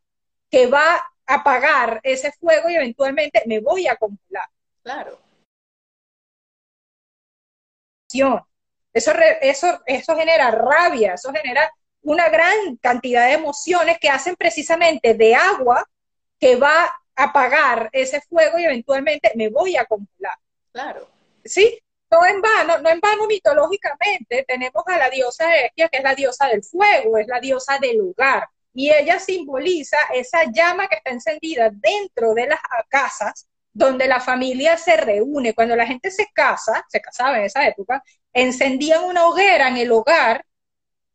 [0.49, 4.49] que va a apagar ese fuego y eventualmente me voy a congelar.
[4.83, 5.19] Claro.
[8.93, 11.71] Eso, eso, eso genera rabia, eso genera
[12.03, 15.85] una gran cantidad de emociones que hacen precisamente de agua
[16.39, 20.37] que va a apagar ese fuego y eventualmente me voy a congelar.
[20.71, 21.07] Claro.
[21.43, 21.79] ¿Sí?
[22.11, 26.13] no en vano, no en vano mitológicamente tenemos a la diosa Estia, que es la
[26.13, 31.11] diosa del fuego, es la diosa del hogar, y ella simboliza esa llama que está
[31.11, 32.59] encendida dentro de las
[32.89, 35.53] casas donde la familia se reúne.
[35.53, 39.91] Cuando la gente se casa, se casaba en esa época, encendían una hoguera en el
[39.91, 40.45] hogar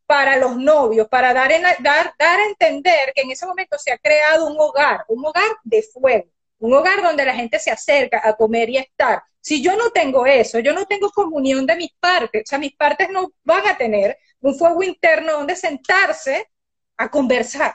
[0.06, 3.98] para los novios, para dar, dar, dar a entender que en ese momento se ha
[3.98, 8.36] creado un hogar, un hogar de fuego, un hogar donde la gente se acerca a
[8.36, 9.22] comer y a estar.
[9.40, 12.74] Si yo no tengo eso, yo no tengo comunión de mis partes, o sea, mis
[12.74, 16.50] partes no van a tener un fuego interno donde sentarse
[16.96, 17.74] a conversar.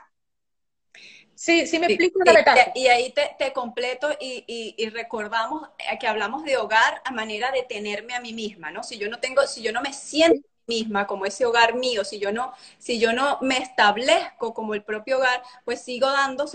[1.35, 4.45] Sí, sí me explico la Y, ahí te, completo y,
[4.77, 5.67] y, recordamos
[5.99, 8.83] que hablamos de hogar a manera de tenerme a mí misma, ¿no?
[8.83, 12.19] Si yo no tengo, si yo no me siento misma como ese hogar mío, si
[12.19, 16.47] yo no, si yo no me establezco como el propio hogar, pues sigo dando,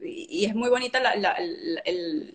[0.00, 1.00] y es muy bonita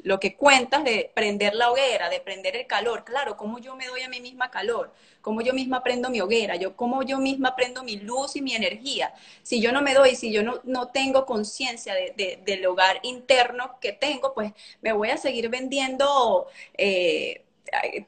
[0.04, 3.04] lo que cuentas de prender la hoguera, de prender el calor.
[3.04, 6.56] Claro, cómo yo me doy a mí misma calor, cómo yo misma prendo mi hoguera,
[6.56, 9.13] yo cómo yo misma prendo mi luz y mi energía.
[9.44, 13.78] Si yo no me doy, si yo no, no tengo conciencia de, del hogar interno
[13.82, 17.44] que tengo, pues me voy a seguir vendiendo eh,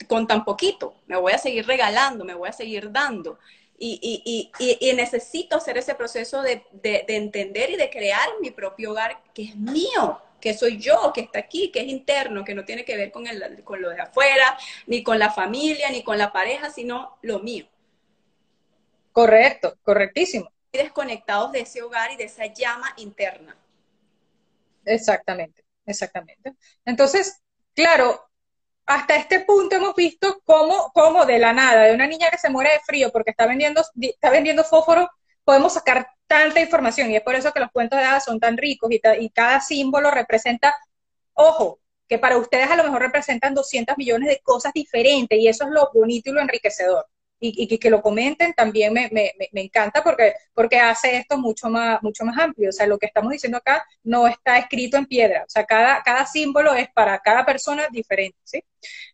[0.07, 3.37] con tan poquito, me voy a seguir regalando, me voy a seguir dando
[3.83, 8.91] y, y, y, necesito hacer ese proceso de, de, entender y de crear mi propio
[8.91, 12.63] hogar que es mío, que soy yo, que está aquí, que es interno, que no
[12.63, 16.19] tiene que ver con, el, con lo de afuera, ni con la familia, ni con
[16.19, 17.65] la pareja, sino lo mío.
[19.11, 20.51] Correcto, correctísimo.
[20.71, 23.57] Desconectados de ese hogar y de esa llama interna.
[24.85, 26.53] Exactamente, exactamente.
[26.85, 27.41] Entonces,
[27.73, 28.29] claro,
[28.95, 32.49] hasta este punto hemos visto cómo, cómo de la nada, de una niña que se
[32.49, 35.09] muere de frío porque está vendiendo, está vendiendo fósforo,
[35.43, 37.09] podemos sacar tanta información.
[37.09, 39.61] Y es por eso que los cuentos de hadas son tan ricos y, y cada
[39.61, 40.75] símbolo representa,
[41.33, 45.63] ojo, que para ustedes a lo mejor representan 200 millones de cosas diferentes y eso
[45.63, 47.05] es lo bonito y lo enriquecedor
[47.43, 52.37] y, que lo comenten también me, encanta porque, porque hace esto mucho más, mucho más
[52.37, 52.69] amplio.
[52.69, 55.43] O sea, lo que estamos diciendo acá no está escrito en piedra.
[55.43, 58.63] O sea, cada, cada símbolo es para cada persona diferente, ¿sí?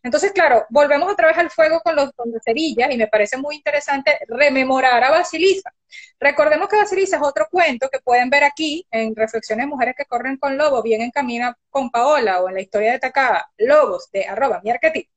[0.02, 3.56] Entonces, claro, volvemos otra vez al fuego con los con cerillas y me parece muy
[3.56, 5.72] interesante rememorar a Basilisa.
[6.20, 10.36] Recordemos que Basilisa es otro cuento que pueden ver aquí en Reflexiones Mujeres que Corren
[10.36, 14.26] con Lobos, bien en Camina con Paola o en la historia de Takada, Lobos de
[14.26, 15.10] arroba mi arquetipo.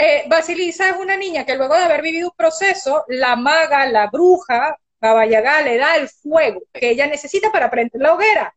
[0.00, 4.06] Eh, Basilisa es una niña que luego de haber vivido un proceso, la maga, la
[4.06, 8.54] bruja, Baba Yaga, le da el fuego que ella necesita para prender la hoguera.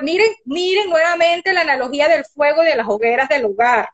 [0.00, 3.90] miren, miren nuevamente la analogía del fuego de las hogueras del hogar.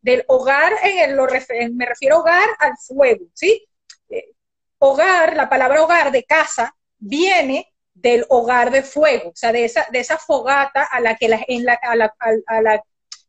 [0.00, 3.64] Del hogar, en el, me refiero hogar al fuego, ¿sí?
[4.08, 4.32] Eh,
[4.78, 9.86] hogar, la palabra hogar de casa, viene del hogar de fuego, o sea, de esa,
[9.92, 12.14] de esa fogata a la que la, en la, a la,
[12.46, 12.82] a la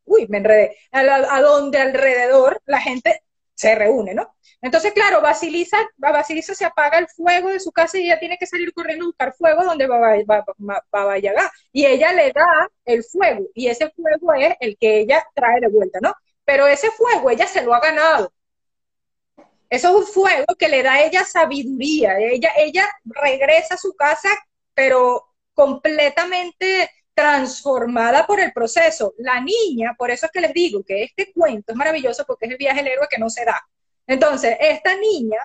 [0.06, 4.36] uy, me enredé, a, donde alrededor la gente se reúne, ¿no?
[4.62, 8.48] Entonces, claro, Basilisa, Basilisa se apaga el fuego de su casa y ella tiene que
[8.48, 11.52] salir corriendo a buscar fuego donde va, a llegar.
[11.72, 15.68] Y ella le da el fuego, y ese fuego es el que ella trae de
[15.68, 16.14] vuelta, ¿no?
[16.46, 18.32] Pero ese fuego ella se lo ha ganado.
[19.70, 22.18] Eso es un fuego que le da a ella sabiduría.
[22.20, 24.30] Ella, ella regresa a su casa,
[24.76, 29.14] pero completamente transformada por el proceso.
[29.18, 32.52] La niña, por eso es que les digo que este cuento es maravilloso porque es
[32.52, 33.62] el viaje del héroe que no se da.
[34.08, 35.40] Entonces, esta niña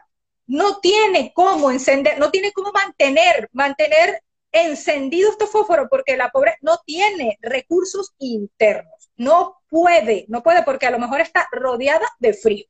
[0.47, 6.57] no tiene cómo encender, no tiene cómo mantener, mantener encendido este fósforo porque la pobre
[6.63, 9.11] no tiene recursos internos.
[9.17, 12.65] No puede, no puede porque a lo mejor está rodeada de frío.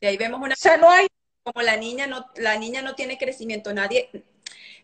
[0.00, 0.54] Y ahí vemos una...
[0.54, 1.06] O sea, no hay...
[1.44, 4.08] Como la niña no, la niña no tiene crecimiento, nadie,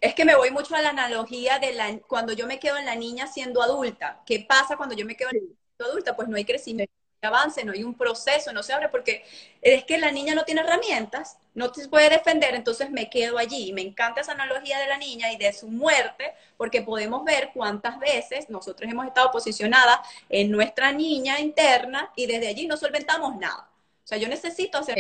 [0.01, 2.87] es que me voy mucho a la analogía de la, cuando yo me quedo en
[2.87, 4.23] la niña siendo adulta.
[4.27, 6.17] ¿Qué pasa cuando yo me quedo en la niña siendo adulta?
[6.17, 9.25] Pues no hay crecimiento, no hay avance, no hay un proceso, no se abre, porque
[9.61, 13.71] es que la niña no tiene herramientas, no se puede defender, entonces me quedo allí.
[13.71, 17.51] Y me encanta esa analogía de la niña y de su muerte, porque podemos ver
[17.53, 23.37] cuántas veces nosotros hemos estado posicionadas en nuestra niña interna y desde allí no solventamos
[23.37, 23.69] nada.
[24.05, 24.97] O sea, yo necesito hacer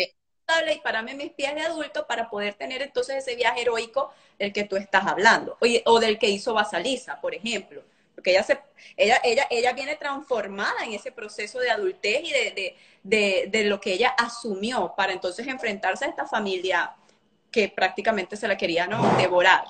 [0.74, 4.64] y pararme mis pies de adulto para poder tener entonces ese viaje heroico del que
[4.64, 7.82] tú estás hablando, o, del que hizo Basaliza, por ejemplo.
[8.14, 8.58] Porque ella, se,
[8.96, 13.80] ella, ella, ella viene transformada en ese proceso de adultez y de, de, de lo
[13.80, 16.96] que ella asumió para entonces enfrentarse a esta familia
[17.52, 19.16] que prácticamente se la quería ¿no?
[19.16, 19.64] devorar.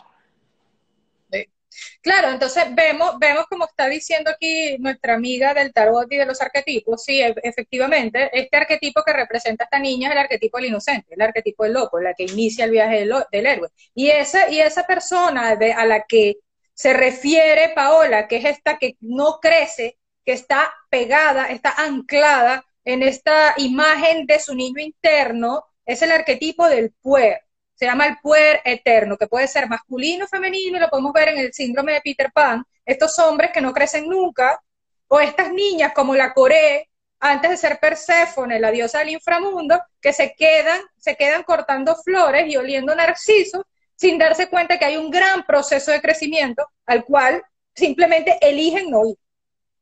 [2.03, 6.41] Claro, entonces vemos, vemos como está diciendo aquí nuestra amiga del tarot y de los
[6.41, 10.69] arquetipos, sí, e, efectivamente, este arquetipo que representa a esta niña es el arquetipo del
[10.69, 13.69] inocente, el arquetipo del loco, la que inicia el viaje del, héroe.
[13.95, 16.37] Y esa, y esa persona a la que
[16.75, 23.03] se refiere Paola, que es esta que no crece, que está pegada, está anclada en
[23.03, 27.48] esta imagen de su niño interno, es el arquetipo del puer
[27.79, 31.29] se llama el puer eterno, que puede ser masculino o femenino, y lo podemos ver
[31.29, 34.61] en el síndrome de Peter Pan, estos hombres que no crecen nunca,
[35.07, 36.88] o estas niñas como la Coré,
[37.21, 42.49] antes de ser Perséfone, la diosa del inframundo, que se quedan, se quedan cortando flores
[42.49, 43.62] y oliendo narcisos
[43.95, 49.07] sin darse cuenta que hay un gran proceso de crecimiento al cual simplemente eligen no
[49.07, 49.17] ir,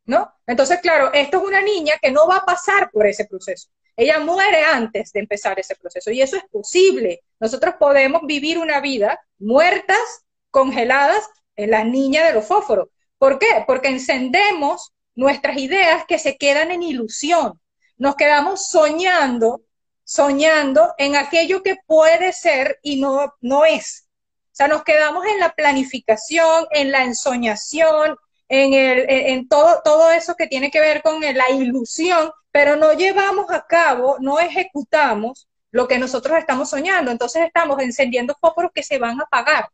[0.04, 0.32] ¿no?
[0.46, 3.68] Entonces, claro, esto es una niña que no va a pasar por ese proceso.
[3.96, 7.22] Ella muere antes de empezar ese proceso y eso es posible.
[7.40, 12.88] Nosotros podemos vivir una vida muertas, congeladas en la niña de los fósforos.
[13.18, 13.64] ¿Por qué?
[13.66, 17.60] Porque encendemos nuestras ideas que se quedan en ilusión.
[17.96, 19.62] Nos quedamos soñando,
[20.04, 24.08] soñando en aquello que puede ser y no, no es.
[24.46, 28.16] O sea, nos quedamos en la planificación, en la ensoñación,
[28.48, 32.94] en, el, en todo, todo eso que tiene que ver con la ilusión pero no
[32.94, 37.10] llevamos a cabo, no ejecutamos lo que nosotros estamos soñando.
[37.10, 39.68] Entonces estamos encendiendo fósforos que se van a apagar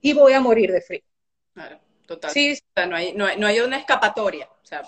[0.00, 1.02] y voy a morir de frío.
[1.52, 2.30] Claro, total.
[2.30, 2.52] Sí.
[2.52, 4.46] O sea, no, hay, no, hay, una escapatoria.
[4.46, 4.82] O sea,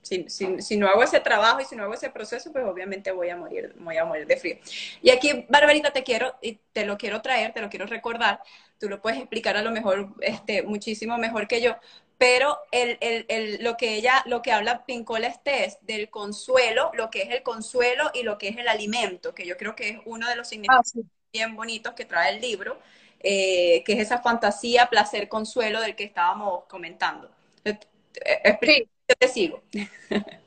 [0.00, 3.28] si, si, no hago ese trabajo y si no hago ese proceso, pues obviamente voy
[3.28, 4.56] a morir, voy a morir de frío.
[5.02, 8.40] Y aquí, Barbarita, te quiero, y te lo quiero traer, te lo quiero recordar,
[8.78, 11.76] tú lo puedes explicar a lo mejor este, muchísimo mejor que yo,
[12.22, 17.10] pero el, el, el, lo que ella, lo que habla Pincola es del consuelo, lo
[17.10, 19.98] que es el consuelo y lo que es el alimento, que yo creo que es
[20.04, 21.00] uno de los significados ah,
[21.32, 22.78] bien bonitos que trae el libro,
[23.18, 27.28] eh, que es esa fantasía, placer, consuelo del que estábamos comentando.
[27.64, 27.76] Eh,
[28.24, 28.88] eh, sí.
[29.18, 29.60] te sigo.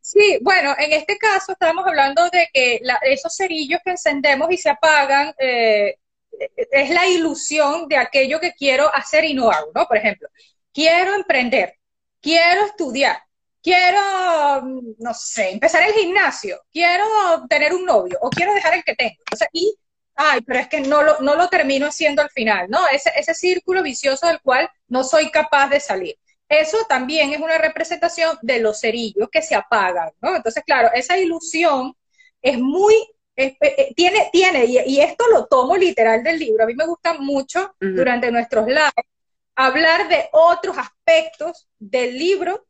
[0.00, 2.80] Sí, bueno, en este caso estamos hablando de que
[3.10, 9.24] esos cerillos que encendemos y se apagan es la ilusión de aquello que quiero hacer
[9.24, 9.84] y no hago, ¿no?
[9.86, 10.28] Por ejemplo,
[10.74, 11.78] quiero emprender,
[12.20, 13.22] quiero estudiar,
[13.62, 14.62] quiero,
[14.98, 17.04] no sé, empezar el gimnasio, quiero
[17.48, 19.14] tener un novio o quiero dejar el que tengo.
[19.20, 19.74] Entonces, y,
[20.16, 22.80] ay, pero es que no lo, no lo termino haciendo al final, ¿no?
[22.88, 26.16] Ese, ese círculo vicioso del cual no soy capaz de salir.
[26.48, 30.36] Eso también es una representación de los cerillos que se apagan, ¿no?
[30.36, 31.96] Entonces, claro, esa ilusión
[32.42, 32.94] es muy,
[33.36, 33.56] eh,
[33.96, 38.30] tiene, tiene, y, esto lo tomo literal del libro, a mí me gusta mucho durante
[38.30, 39.13] nuestros lives
[39.56, 42.66] hablar de otros aspectos del libro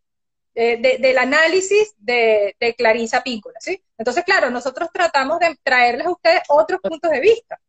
[0.57, 3.83] eh, del análisis de, de Clarisa Píncola, ¿sí?
[3.99, 7.61] Entonces, claro, nosotros tratamos de traerles a ustedes otros puntos de vista,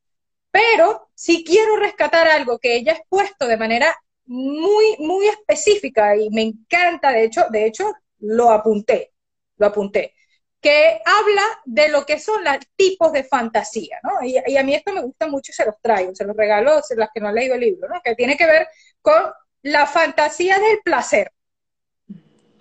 [0.51, 3.95] pero si quiero rescatar algo que ella ha expuesto de manera
[4.25, 9.13] muy, muy específica y me encanta, de hecho, de hecho, lo apunté,
[9.57, 10.13] lo apunté,
[10.61, 14.23] que habla de lo que son los tipos de fantasía, ¿no?
[14.23, 16.71] Y, y, a mí esto me gusta mucho y se los traigo, se los regalo
[16.71, 18.01] a las que no han leído el libro, ¿no?
[18.03, 18.67] Que tiene que ver
[19.05, 19.31] con
[19.61, 21.31] la fantasía del placer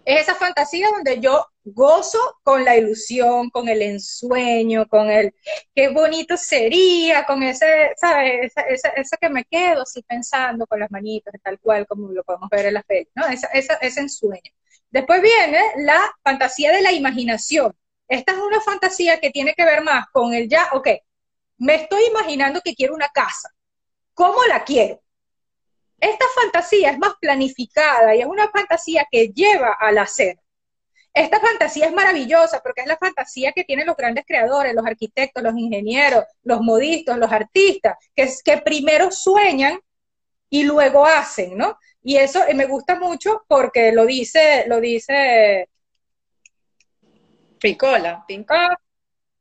[0.04, 5.34] es esa fantasía donde yo gozo con la ilusión, con el ensueño, con el
[5.74, 8.52] qué bonito sería, con ese, ¿sabes?
[8.68, 12.66] Esa, que me quedo así pensando con las manitas, tal cual como lo podemos ver
[12.66, 13.26] en la peli, ¿no?
[13.26, 14.52] Esa, ese ensueño.
[14.90, 17.74] Después viene la fantasía de la imaginación.
[18.06, 20.88] Esta es una fantasía que tiene que ver más con el ya, ok,
[21.58, 23.48] me estoy imaginando que quiero una casa.
[24.12, 25.00] ¿Cómo la quiero?
[26.04, 30.38] Esta fantasía es más planificada y es una fantasía que lleva al hacer.
[31.14, 35.42] Esta fantasía es maravillosa porque es la fantasía que tienen los grandes creadores, los arquitectos,
[35.42, 39.80] los ingenieros, los modistas, los artistas, que, es, que primero sueñan
[40.50, 41.78] y luego hacen, ¿no?
[42.02, 45.70] Y eso me gusta mucho porque lo dice, lo dice
[48.28, 48.76] Picola.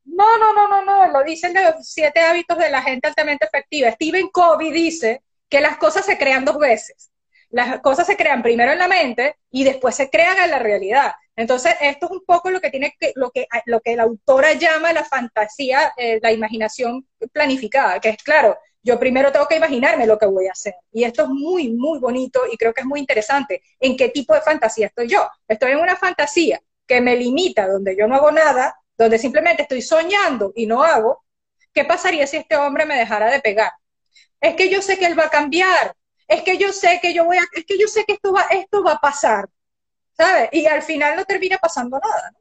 [0.06, 3.92] No, no, no, no, no, lo dicen los siete hábitos de la gente altamente efectiva.
[3.92, 7.12] Stephen Covey dice que las cosas se crean dos veces.
[7.50, 11.14] Las cosas se crean primero en la mente y después se crean en la realidad.
[11.36, 14.54] Entonces, esto es un poco lo que tiene que, lo que, lo que la autora
[14.54, 20.06] llama la fantasía, eh, la imaginación planificada, que es claro, yo primero tengo que imaginarme
[20.06, 20.76] lo que voy a hacer.
[20.92, 23.64] Y esto es muy, muy bonito y creo que es muy interesante.
[23.80, 25.26] ¿En qué tipo de fantasía estoy yo?
[25.48, 29.82] Estoy en una fantasía que me limita, donde yo no hago nada, donde simplemente estoy
[29.82, 31.24] soñando y no hago.
[31.74, 33.72] ¿Qué pasaría si este hombre me dejara de pegar?
[34.44, 35.96] Es que yo sé que él va a cambiar,
[36.28, 38.44] es que yo sé que yo voy a, es que yo sé que esto va,
[38.52, 39.48] esto va a pasar,
[40.18, 40.50] ¿sabes?
[40.52, 42.34] Y al final no termina pasando nada.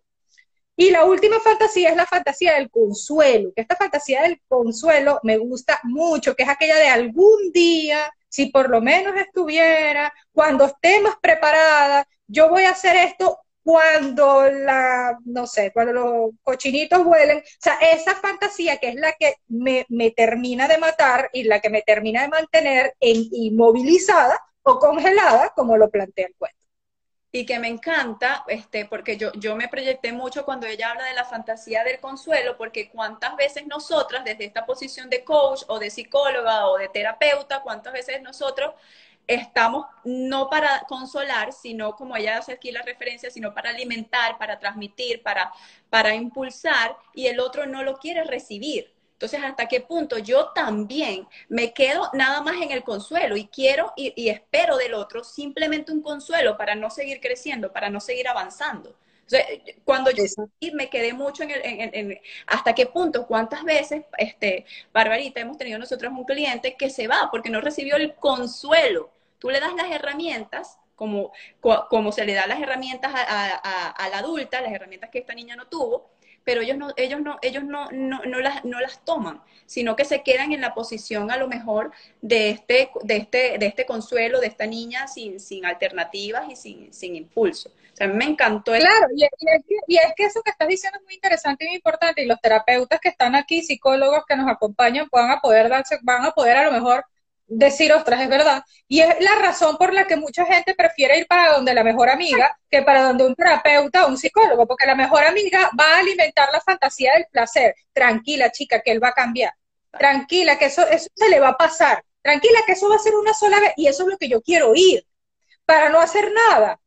[0.74, 5.38] Y la última fantasía es la fantasía del consuelo, que esta fantasía del consuelo me
[5.38, 11.00] gusta mucho, que es aquella de algún día, si por lo menos estuviera, cuando esté
[11.02, 17.38] más preparada, yo voy a hacer esto cuando la, no sé, cuando los cochinitos vuelen,
[17.38, 19.86] o sea, esa fantasía que es la que me,
[20.16, 25.76] termina de matar y la que me termina de mantener en, inmovilizada o congelada, como
[25.76, 26.58] lo plantea el cuento.
[27.34, 31.14] Y que me encanta, este, porque yo, yo me proyecté mucho cuando ella habla de
[31.14, 35.88] la fantasía del consuelo, porque cuántas veces nosotras, desde esta posición de coach o de
[35.88, 38.74] psicóloga o de terapeuta, cuántas veces nosotros
[39.26, 44.58] estamos no para consolar, sino como ella hace aquí la referencia, sino para alimentar, para
[44.58, 45.52] transmitir, para,
[45.90, 48.92] para impulsar, y el otro no lo quiere recibir.
[49.22, 53.92] Entonces, ¿hasta qué punto yo también me quedo nada más en el consuelo y quiero
[53.94, 58.96] y, espero del otro simplemente un consuelo para no seguir creciendo, para no seguir avanzando?
[59.84, 60.24] Cuando yo
[60.74, 61.50] me quedé mucho en
[61.94, 67.08] el, hasta qué punto, cuántas veces, este, Barbarita, hemos tenido nosotros un cliente que se
[67.08, 69.10] va porque no recibió el consuelo.
[69.38, 74.60] Tú le das las herramientas, como, como se le da las herramientas a, la adulta,
[74.60, 76.10] las herramientas que esta niña no tuvo,
[76.44, 80.22] pero ellos no, ellos no, ellos no, no, las, no las toman, sino que se
[80.22, 84.48] quedan en la posición a lo mejor de este, de este, de este consuelo de
[84.48, 87.70] esta niña sin, sin alternativas y sin, sin impulso.
[87.92, 88.72] O sea, me encantó.
[88.72, 91.68] Claro, y, es que, y, es que, eso que estás diciendo es muy interesante y
[91.68, 95.68] muy importante, y los terapeutas que están aquí, psicólogos que nos acompañan, van a poder
[95.68, 97.04] darse, van a poder a lo mejor
[97.46, 98.62] decir, ostras, es verdad.
[98.88, 102.08] Y es la razón por la que mucha gente prefiere ir para donde la mejor
[102.08, 105.98] amiga que para donde un terapeuta o un psicólogo, porque la mejor amiga va a
[106.00, 107.74] alimentar la fantasía del placer.
[107.92, 109.52] Tranquila, chica, que él va a cambiar.
[109.90, 112.02] Tranquila, que eso, eso se le va a pasar.
[112.22, 113.72] Tranquila, que eso va a ser una sola vez.
[113.76, 115.04] Y eso es lo que yo quiero oír,
[115.64, 116.78] para no hacer nada.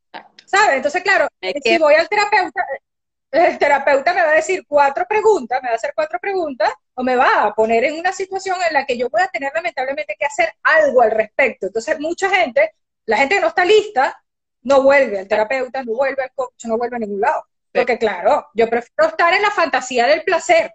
[0.46, 0.78] ¿Sabes?
[0.78, 1.28] Entonces, claro,
[1.64, 2.66] si voy al terapeuta,
[3.44, 7.04] el terapeuta me va a decir cuatro preguntas, me va a hacer cuatro preguntas, o
[7.04, 10.16] me va a poner en una situación en la que yo voy a tener lamentablemente
[10.18, 11.68] que hacer algo al respecto.
[11.68, 12.74] Entonces, mucha gente,
[13.06, 14.22] la gente que no está lista,
[14.62, 17.46] no vuelve al terapeuta, no vuelve al coach, no vuelve a ningún lado.
[17.72, 20.74] Porque claro, yo prefiero estar en la fantasía del placer,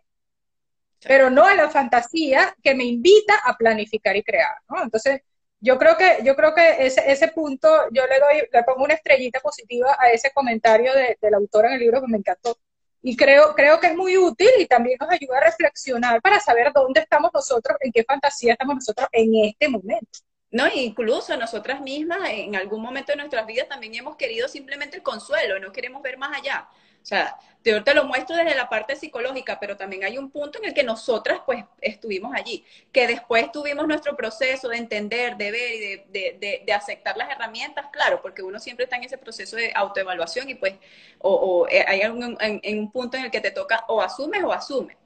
[1.00, 4.82] pero no en la fantasía que me invita a planificar y crear, ¿no?
[4.82, 5.22] Entonces,
[5.60, 8.94] yo creo que, yo creo que ese, ese punto, yo le doy, le pongo una
[8.94, 12.58] estrellita positiva a ese comentario de, del autor en el libro que me encantó.
[13.02, 16.72] Y creo, creo que es muy útil y también nos ayuda a reflexionar para saber
[16.74, 20.20] dónde estamos nosotros, en qué fantasía estamos nosotros en este momento.
[20.50, 25.02] No, incluso nosotras mismas en algún momento de nuestras vidas también hemos querido simplemente el
[25.02, 26.68] consuelo, no queremos ver más allá.
[27.02, 30.58] O sea, yo te lo muestro desde la parte psicológica, pero también hay un punto
[30.58, 35.50] en el que nosotras pues estuvimos allí, que después tuvimos nuestro proceso de entender, de
[35.50, 35.78] ver y
[36.10, 40.48] de, de, aceptar las herramientas, claro, porque uno siempre está en ese proceso de autoevaluación
[40.48, 40.74] y pues
[41.18, 44.52] o, eh, hay algún, en, un punto en el que te toca o asumes o
[44.52, 44.96] asumes.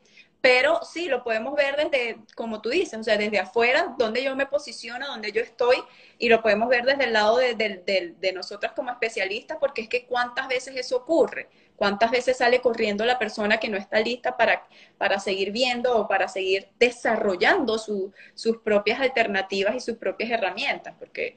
[0.41, 4.37] Pero sí, lo podemos ver desde, como tú dices, o sea, desde afuera, donde yo
[4.37, 5.77] me posiciono, donde yo estoy,
[6.19, 10.05] y lo podemos ver desde el lado de, de nosotras como especialistas, porque es que
[10.05, 14.67] cuántas veces eso ocurre ¿Cuántas veces sale corriendo la persona que no está lista para,
[14.97, 20.95] para seguir viendo o para seguir desarrollando sus propias alternativas y sus propias herramientas?
[20.99, 21.37] Porque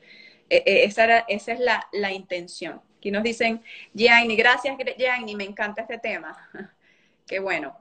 [0.50, 2.82] eh, eh, esa, esa es la, la, intención.
[2.98, 3.64] Aquí nos dicen,
[3.94, 6.38] Gianni, gracias Gianni, me encanta este tema.
[7.26, 7.78] Qué bueno.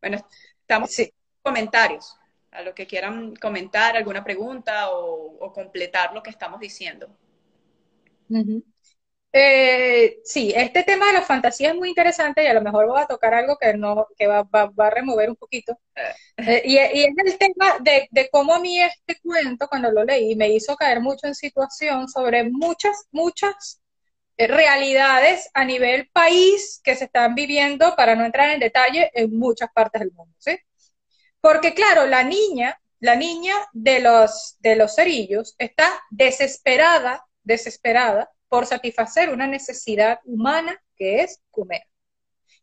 [0.00, 0.18] Bueno,
[0.60, 1.10] estamos en
[1.42, 2.16] comentarios,
[2.50, 7.08] a lo que quieran comentar, alguna pregunta o, completar lo que estamos diciendo.
[9.34, 13.00] Eh, sí, este tema de la fantasía es muy interesante y a lo mejor voy
[13.00, 15.78] a tocar algo que no que va, a remover un poquito.
[16.36, 20.50] Eh, y, es el tema de, cómo a mí este cuento, cuando lo leí, me
[20.50, 23.80] hizo caer mucho en situación sobre muchas, muchas
[24.36, 29.36] eh, realidades a nivel país que se están viviendo, para no entrar en detalle, en
[29.38, 30.58] muchas partes del mundo, ¿sí?
[31.40, 38.66] Porque claro, la niña, la niña de los, de los cerillos está desesperada, desesperada por
[38.66, 41.84] satisfacer una necesidad humana que es comer.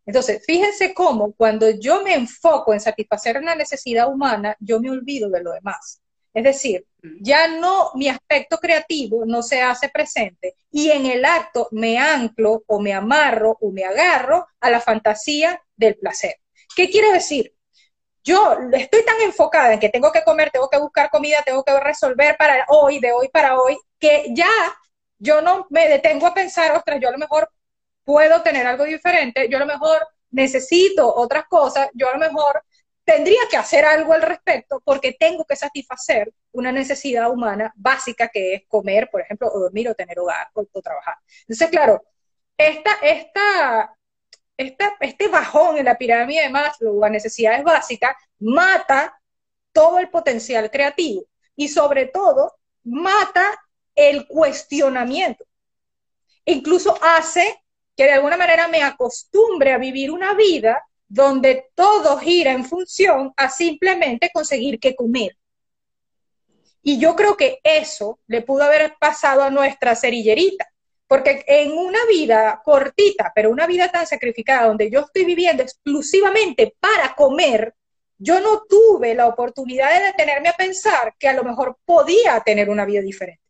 [0.05, 5.31] Entonces, fíjense cómo cuando yo me enfoco en satisfacer una necesidad humana, yo me olvido
[5.31, 5.99] de lo demás.
[6.31, 7.17] Es decir, mm.
[7.21, 12.63] ya no, mi aspecto creativo no se hace presente y en el acto me anclo
[12.67, 16.35] o me amarro o me agarro a la fantasía del placer.
[16.75, 17.55] ¿Qué quiere decir?
[18.23, 21.79] Yo estoy tan enfocada en que tengo que comer, tengo que buscar comida, tengo que
[21.79, 24.51] resolver para hoy, de hoy para hoy, que ya
[25.19, 27.49] yo no me detengo a pensar, ostras, yo a lo mejor
[28.03, 32.63] puedo tener algo diferente, yo a lo mejor necesito otras cosas, yo a lo mejor
[33.03, 38.53] tendría que hacer algo al respecto porque tengo que satisfacer una necesidad humana básica que
[38.53, 41.15] es comer, por ejemplo, o dormir o tener hogar o, trabajar.
[41.41, 42.03] Entonces, claro,
[42.57, 43.95] esta, esta,
[44.57, 49.19] esta, este bajón en la pirámide de Maslow a necesidades básicas mata
[49.71, 53.59] todo el potencial creativo y sobre todo mata
[53.99, 55.45] el cuestionamiento.
[56.45, 57.61] Incluso hace
[57.97, 63.33] que de alguna manera me acostumbre a vivir una vida donde todo gira en función
[63.35, 65.35] a simplemente conseguir qué comer.
[66.81, 70.71] Y yo creo que eso le pudo haber pasado a nuestra cerillerita,
[71.05, 76.73] porque en una vida cortita, pero una vida tan sacrificada, donde yo estoy viviendo exclusivamente
[76.79, 77.75] para comer,
[78.17, 82.69] yo no tuve la oportunidad de detenerme a pensar que a lo mejor podía tener
[82.69, 83.48] una vida diferente.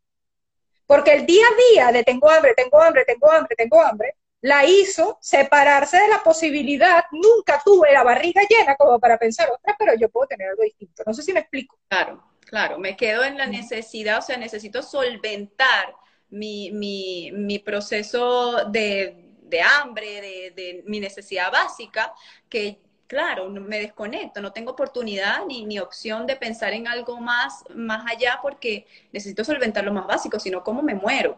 [0.89, 4.65] Porque el día a día de tengo hambre, tengo hambre, tengo hambre, tengo hambre, la
[4.65, 9.93] hizo separarse de la posibilidad, nunca tuve la barriga llena como para pensar, otra, pero
[9.93, 11.03] yo puedo tener algo distinto.
[11.05, 11.77] No sé si me explico.
[11.89, 15.93] Claro, claro, me quedo en la necesidad, o sea, necesito solventar
[16.29, 22.11] mi, mi, mi proceso de, de hambre, de, de, mi necesidad básica,
[22.49, 27.63] que claro, me desconecto, no tengo oportunidad ni, ni, opción de pensar en algo más,
[27.73, 31.31] más allá porque necesito solventar lo más básico, sino cómo me muero.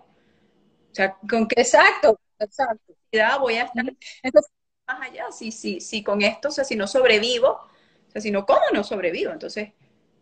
[0.91, 2.93] O sea, con qué exacto, exacto.
[3.39, 3.85] voy a estar
[4.85, 8.31] más allá, si, si, si con esto, o sea, si no sobrevivo, o sea, si
[8.31, 9.31] no, ¿cómo no sobrevivo?
[9.31, 9.69] Entonces,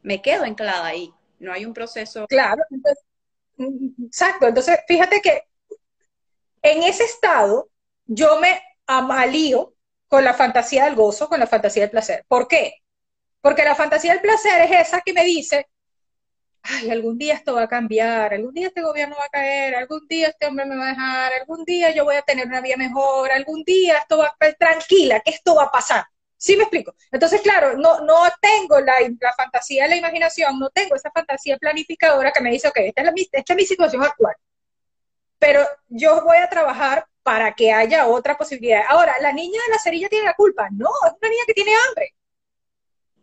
[0.03, 2.27] me quedo anclada ahí, no hay un proceso.
[2.27, 3.03] Claro, entonces,
[4.05, 5.41] exacto, entonces fíjate que
[6.61, 7.71] en ese estado
[8.05, 9.73] yo me amalío
[10.09, 12.25] con la fantasía del gozo, con la fantasía del placer.
[12.27, 12.73] ¿Por qué?
[13.41, 15.67] Porque la fantasía del placer es esa que me dice,
[16.63, 20.07] ay, algún día esto va a cambiar, algún día este gobierno va a caer, algún
[20.07, 22.75] día este hombre me va a dejar, algún día yo voy a tener una vida
[22.75, 26.03] mejor, algún día esto va a estar tranquila, que esto va a pasar.
[26.37, 26.95] ¿Sí me explico?
[27.11, 31.57] Entonces, claro, no, no tengo la, la fantasía de la imaginación, no tengo esa fantasía
[31.57, 34.35] planificadora que me dice, ok, esta es, esta es mi situación actual.
[35.37, 38.83] Pero yo voy a trabajar para que haya otra posibilidad.
[38.87, 40.69] Ahora, ¿la niña de la cerilla tiene la culpa?
[40.71, 42.15] No, es una niña que tiene hambre.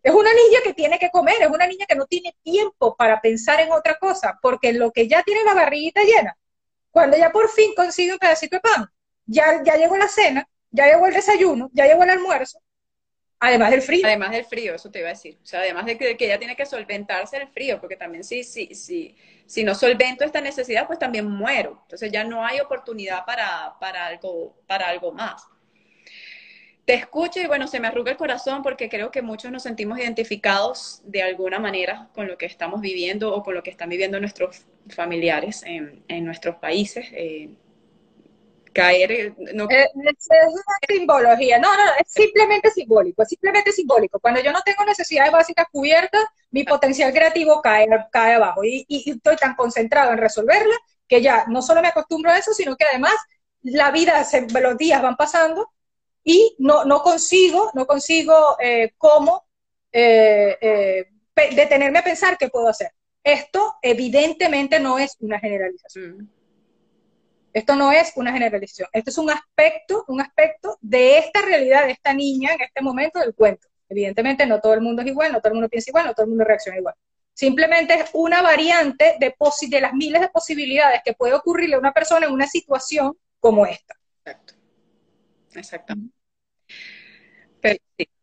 [0.03, 3.21] Es una niña que tiene que comer, es una niña que no tiene tiempo para
[3.21, 6.39] pensar en otra cosa, porque lo que ya tiene la barriguita llena,
[6.93, 8.87] cuando ya por fin consigue un pedacito de pan,
[9.25, 12.61] ya, ya llegó la cena, ya llegó el desayuno, ya llegó el almuerzo,
[13.39, 14.07] Además del frío.
[14.07, 15.39] Además del frío, eso te iba a decir.
[15.43, 18.75] O sea, además de que, ella tiene que solventarse el frío, porque también si, si,
[18.75, 19.15] si,
[19.45, 21.79] si no solvento esta necesidad, pues también muero.
[21.83, 25.47] Entonces ya no hay oportunidad para, para, algo, para algo más.
[26.87, 29.99] Te escucho y bueno, se me arruga el corazón porque creo que muchos nos sentimos
[29.99, 34.21] identificados de alguna manera con lo que estamos viviendo o con lo que están viviendo
[34.21, 37.09] nuestros familiares en, en nuestros países.
[37.13, 37.51] Eh,
[38.77, 39.35] caer.
[39.55, 39.65] No...
[39.71, 41.59] Eh, es, una simbología.
[41.59, 44.21] No, no, es simplemente simbólico, es simplemente simbólico.
[44.21, 48.63] Cuando yo no tengo necesidades básicas cubiertas, mi potencial creativo cae, cae abajo.
[48.65, 50.75] Y, y, estoy tan concentrado en resolverla
[51.09, 53.15] que ya no solo me acostumbro a eso, sino que además
[53.63, 55.73] la vida, se, los días van pasando
[56.23, 59.47] y no, no consigo, no consigo eh, cómo
[59.93, 61.07] eh, eh,
[61.55, 62.91] detenerme a pensar qué puedo hacer.
[63.23, 66.19] Esto evidentemente no es una generalización.
[66.19, 66.36] Mm.
[67.57, 71.93] Esto no es una generalización, esto es un aspecto, un aspecto de esta realidad de
[71.93, 73.67] esta niña en este momento del cuento.
[73.89, 76.25] Evidentemente no todo el mundo es igual, no todo el mundo piensa igual, no todo
[76.25, 76.95] el mundo reacciona igual.
[77.33, 79.35] Simplemente es una variante de,
[79.71, 83.65] de las miles de posibilidades que puede ocurrirle a una persona en una situación como
[83.65, 83.95] esta.
[84.23, 84.53] Exacto.
[85.55, 85.95] Exacto.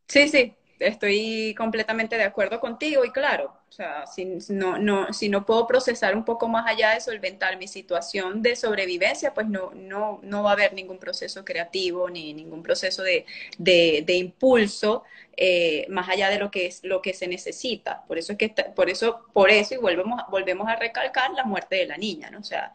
[0.10, 0.56] sí, sí,
[0.88, 5.66] estoy completamente de acuerdo contigo y claro, o sea, si no, no, si no puedo
[5.66, 10.44] procesar un poco más allá de solventar mi situación de sobrevivencia, pues no, no, no
[10.44, 13.26] va a haber ningún proceso creativo ni ningún proceso de,
[13.58, 15.04] de, impulso
[15.36, 18.04] eh, más allá de lo que es lo que se necesita.
[18.08, 21.78] Por eso es que por eso, por eso y volvemos, volvemos a recalcar la muerte
[21.78, 22.40] de la niña, ¿no?
[22.40, 22.74] O sea,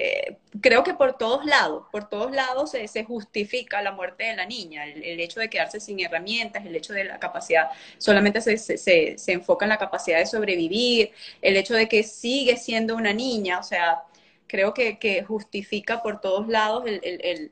[0.00, 4.46] eh, creo que por todos lados, por todos lados se, justifica la muerte de la
[4.46, 7.68] niña, el, hecho de quedarse sin herramientas, el hecho de la capacidad,
[7.98, 11.10] solamente se, se, enfoca en la capacidad de sobrevivir,
[11.42, 14.04] el hecho de que sigue siendo una niña, o sea,
[14.46, 16.84] creo que, justifica por todos lados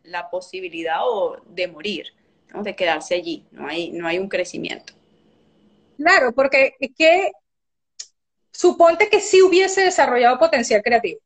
[0.04, 1.00] la posibilidad
[1.46, 2.12] de morir,
[2.54, 4.92] de quedarse allí, no hay, no hay un crecimiento.
[5.96, 7.32] Claro, porque que
[8.52, 11.25] suponte que sí hubiese desarrollado potencial creativo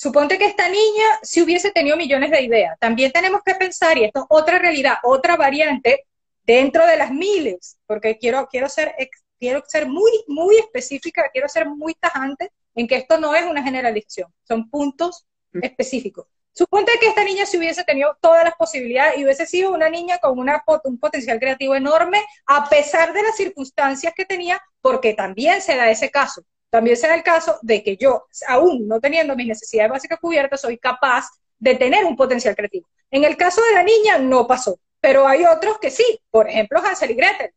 [0.00, 2.78] Suponte que esta niña si hubiese tenido millones de ideas.
[2.78, 6.04] También tenemos que pensar, y esto es otra realidad, otra variante
[6.44, 8.94] dentro de las miles, porque quiero, quiero, ser,
[9.40, 13.60] quiero ser muy, muy específica, quiero ser muy tajante en que esto no es una
[13.60, 15.64] generalización, son puntos mm.
[15.64, 16.28] específicos.
[16.52, 20.18] Suponte que esta niña si hubiese tenido todas las posibilidades y hubiese sido una niña
[20.18, 25.60] con una, un potencial creativo enorme, a pesar de las circunstancias que tenía, porque también
[25.60, 26.44] se da ese caso.
[26.70, 30.60] También se da el caso de que yo, aún no teniendo mis necesidades básicas cubiertas,
[30.60, 31.26] soy capaz
[31.58, 32.88] de tener un potencial creativo.
[33.10, 36.80] En el caso de la niña no pasó, pero hay otros que sí, por ejemplo
[36.80, 37.52] Hansel y Gretel,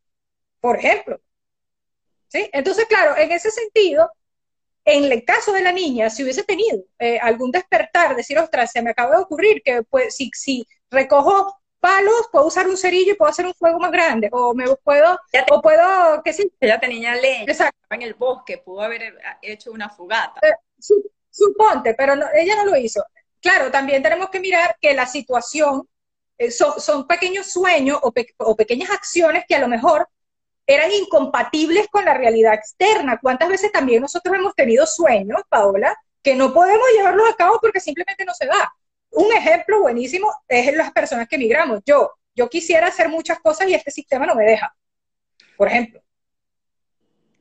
[0.59, 1.19] por ejemplo.
[2.27, 2.49] ¿Sí?
[2.53, 4.09] Entonces, claro, en ese sentido,
[4.85, 8.81] en el caso de la niña, si hubiese tenido eh, algún despertar, decir, ostras, se
[8.81, 13.15] me acaba de ocurrir que pues, si, si recojo palos, puedo usar un cerillo y
[13.15, 15.19] puedo hacer un fuego más grande, o me puedo,
[15.51, 20.39] o puedo, qué sé Ella tenía leña, en el bosque, pudo haber hecho una fogata.
[20.47, 20.53] Eh,
[21.29, 23.03] suponte, pero ella no lo hizo.
[23.41, 25.87] Claro, también tenemos que mirar que la situación
[26.37, 30.07] eh, son, pequeños sueños o, o pequeñas acciones que a lo mejor
[30.67, 33.19] eran incompatibles con la realidad externa.
[33.21, 37.79] ¿Cuántas veces también nosotros hemos tenido sueños, Paola, que no podemos llevarlos a cabo porque
[37.79, 38.71] simplemente no se da?
[39.11, 41.81] Un ejemplo buenísimo es las personas que emigramos.
[41.85, 44.73] Yo, yo quisiera hacer muchas cosas y este sistema no me deja,
[45.57, 46.01] por ejemplo.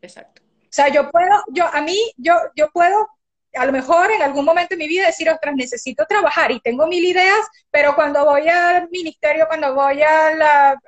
[0.03, 0.43] Exacto.
[0.43, 3.09] O sea, yo puedo, yo, a mí, yo, yo puedo,
[3.55, 6.87] a lo mejor en algún momento de mi vida decir, ostras, necesito trabajar y tengo
[6.87, 10.81] mil ideas, pero cuando voy al ministerio, cuando voy a la,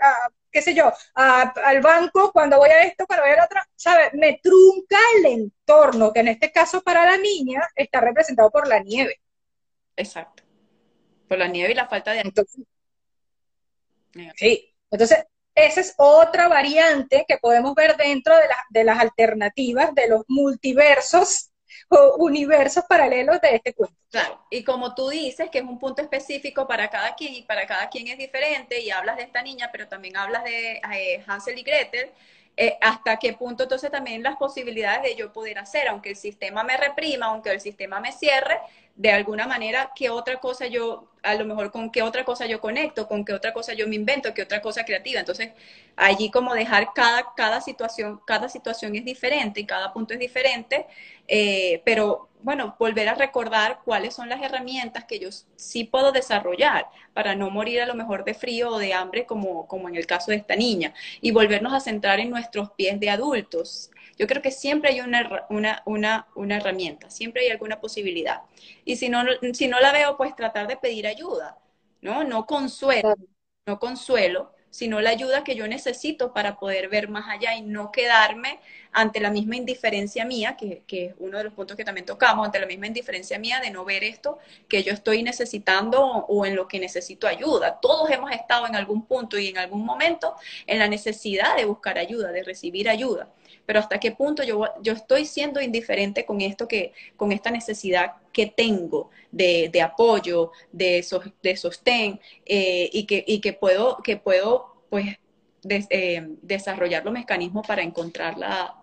[0.51, 4.11] qué sé yo, al banco, cuando voy a esto, cuando voy a la otra, ¿sabes?
[4.15, 8.81] Me trunca el entorno, que en este caso para la niña está representado por la
[8.81, 9.21] nieve.
[9.97, 10.43] Exacto
[11.37, 12.21] la nieve y la falta de...
[12.21, 12.65] Entonces,
[14.37, 15.25] sí, entonces
[15.55, 21.51] esa es otra variante que podemos ver dentro de, de las alternativas de los multiversos
[21.89, 23.97] o universos paralelos de este cuento.
[24.11, 27.67] Claro, y como tú dices, que es un punto específico para cada quien y para
[27.67, 31.59] cada quien es diferente, y hablas de esta niña, pero también hablas de eh, Hansel
[31.59, 32.11] y Gretel,
[32.57, 36.63] eh, hasta qué punto entonces también las posibilidades de yo poder hacer, aunque el sistema
[36.63, 38.59] me reprima, aunque el sistema me cierre,
[38.95, 42.61] de alguna manera, qué otra cosa yo, a lo mejor con qué otra cosa yo
[42.61, 45.21] conecto, con qué otra cosa yo me invento, qué otra cosa creativa.
[45.21, 45.51] Entonces,
[45.97, 50.87] allí como dejar cada, cada situación, cada situación es diferente y cada punto es diferente,
[51.29, 56.87] eh, pero bueno, volver a recordar cuáles son las herramientas que yo sí puedo desarrollar
[57.15, 60.07] para no morir a lo mejor de frío o de hambre como, como en el
[60.07, 63.92] caso de esta niña y volvernos a centrar en nuestros pies de adultos.
[64.23, 68.43] Yo creo que siempre hay una, una, una, una herramienta, siempre hay alguna posibilidad.
[68.85, 71.59] Y si no, si no la veo, pues tratar de pedir ayuda,
[72.03, 72.23] ¿no?
[72.23, 73.17] No consuelo,
[73.67, 77.91] no consuelo, sino la ayuda que yo necesito para poder ver más allá y no
[77.91, 78.61] quedarme
[78.93, 82.61] ante la misma indiferencia mía, que, es uno de los puntos que también tocamos, ante
[82.61, 86.69] la misma indiferencia mía de no ver esto que yo estoy necesitando o en lo
[86.69, 87.81] que necesito ayuda.
[87.83, 90.37] Todos hemos estado en algún punto y en algún momento
[90.69, 93.29] en la necesidad de buscar ayuda, de recibir ayuda
[93.67, 98.15] pero hasta qué punto yo, yo estoy siendo indiferente con esto que, con esta necesidad
[98.33, 101.05] que tengo de, apoyo, de,
[101.43, 105.17] de sostén, eh, y, que, y que puedo, que puedo pues,
[105.69, 108.75] eh, desarrollar los mecanismos para encontrarla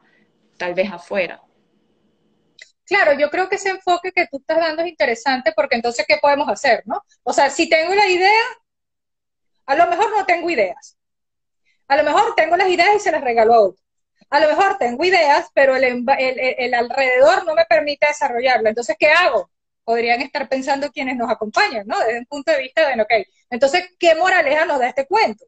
[0.57, 1.41] tal vez afuera.
[2.85, 6.17] Claro, yo creo que ese enfoque que tú estás dando es interesante porque entonces, ¿qué
[6.19, 6.81] podemos hacer?
[6.85, 7.03] ¿no?
[7.23, 8.41] O sea, si tengo la idea,
[9.67, 10.97] a lo mejor no tengo ideas.
[11.87, 13.88] A lo mejor tengo las ideas y se las regalo a otro
[14.29, 18.69] a lo mejor tengo ideas, pero el, alrededor no me permite desarrollarlo.
[18.69, 19.49] Entonces, ¿qué hago?
[19.83, 21.99] Podrían estar pensando quienes nos acompañan, ¿no?
[21.99, 23.11] Desde un punto de vista de, ok,
[23.49, 25.45] entonces, ¿qué moraleja nos da este cuento?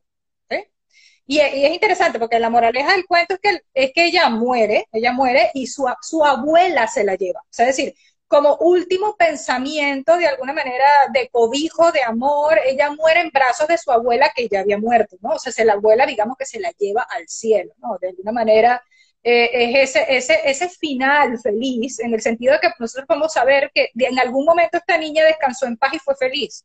[1.28, 5.14] Y, es interesante porque la moraleja del cuento es que, es que ella muere, ella
[5.14, 7.40] muere y su, su abuela se la lleva.
[7.42, 7.96] O sea, es decir,
[8.32, 13.78] como último pensamiento, de alguna manera, de cobijo, de amor, ella muere en brazos de
[13.78, 15.32] su abuela que ya había muerto, ¿no?
[15.32, 17.98] O sea, se la abuela, digamos que se la lleva al cielo, ¿no?
[18.00, 18.82] De alguna manera,
[19.22, 23.70] eh, es ese, ese, ese final feliz, en el sentido de que nosotros podemos saber
[23.76, 26.64] que en algún momento esta niña descansó en paz y fue feliz.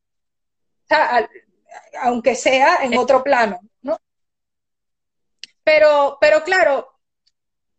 [0.84, 1.28] O sea,
[2.00, 3.98] aunque sea en otro plano, ¿no?
[5.64, 6.95] Pero, pero claro,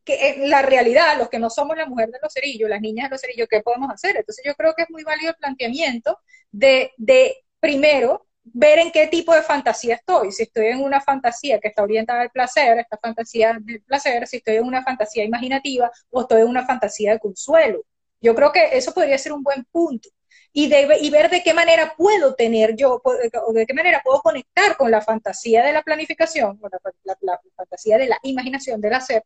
[0.08, 3.16] que la realidad, los que no somos la mujer de los cerillos, las niñas de
[3.16, 4.16] los cerillos, ¿qué podemos hacer?
[4.16, 6.18] Entonces yo creo que es muy válido el planteamiento
[6.50, 10.32] de, de primero, ver en qué tipo de fantasía estoy.
[10.32, 14.38] Si estoy en una fantasía que está orientada al placer, esta fantasía del placer, si
[14.38, 17.82] estoy en una fantasía imaginativa o estoy en una fantasía de consuelo.
[18.22, 20.10] Yo creo que eso podría ser un buen punto.
[20.54, 24.76] Y, y ver de qué manera puedo tener yo, o de qué manera puedo conectar
[24.78, 26.72] con la fantasía de la planificación, con
[27.04, 29.24] la fantasía de la imaginación del hacer,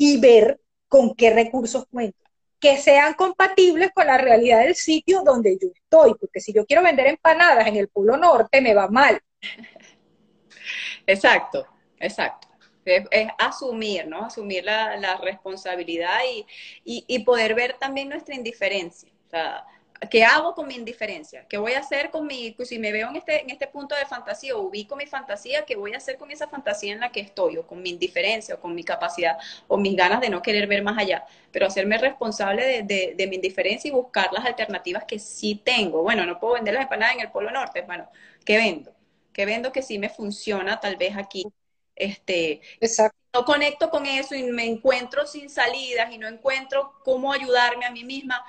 [0.00, 2.24] y ver con qué recursos cuento,
[2.58, 6.82] que sean compatibles con la realidad del sitio donde yo estoy, porque si yo quiero
[6.82, 9.20] vender empanadas en el Polo Norte, me va mal.
[11.06, 11.66] Exacto,
[11.98, 12.48] exacto.
[12.82, 14.24] Es, asumir, ¿no?
[14.24, 19.12] Asumir la, responsabilidad y, y, poder ver también nuestra indiferencia.
[19.26, 19.66] O sea,
[20.08, 21.44] ¿Qué hago con mi indiferencia?
[21.46, 24.06] ¿Qué voy a hacer con mi, si me veo en este, en este punto de
[24.06, 27.20] fantasía o ubico mi fantasía, qué voy a hacer con esa fantasía en la que
[27.20, 29.36] estoy, o con mi indiferencia, o con mi capacidad,
[29.68, 31.26] o mis ganas de no querer ver más allá?
[31.52, 36.02] Pero hacerme responsable de, de, mi indiferencia y buscar las alternativas que sí tengo.
[36.02, 38.08] Bueno, no puedo vender las empanadas en el Polo Norte, bueno,
[38.46, 38.94] ¿qué vendo?
[39.34, 41.44] ¿Qué vendo que sí me funciona tal vez aquí?
[41.94, 43.18] Este, Exacto.
[43.32, 47.90] No conecto con eso y me encuentro sin salidas y no encuentro cómo ayudarme a
[47.92, 48.44] mí misma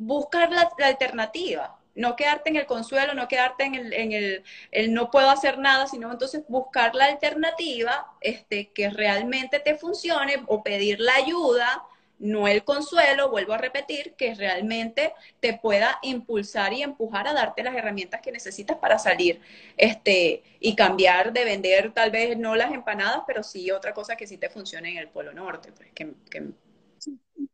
[0.00, 5.10] buscar la, alternativa, no quedarte en el consuelo, no quedarte en el, en el, no
[5.10, 11.00] puedo hacer nada, sino entonces buscar la alternativa este, que realmente te funcione o pedir
[11.00, 11.84] la ayuda,
[12.18, 17.62] no el consuelo, vuelvo a repetir, que realmente te pueda impulsar y empujar a darte
[17.62, 19.40] las herramientas que necesitas para salir
[19.76, 24.26] este, y cambiar de vender tal vez no las empanadas, pero sí otra cosa que
[24.26, 26.14] sí te funcione en el Polo Norte, pues, que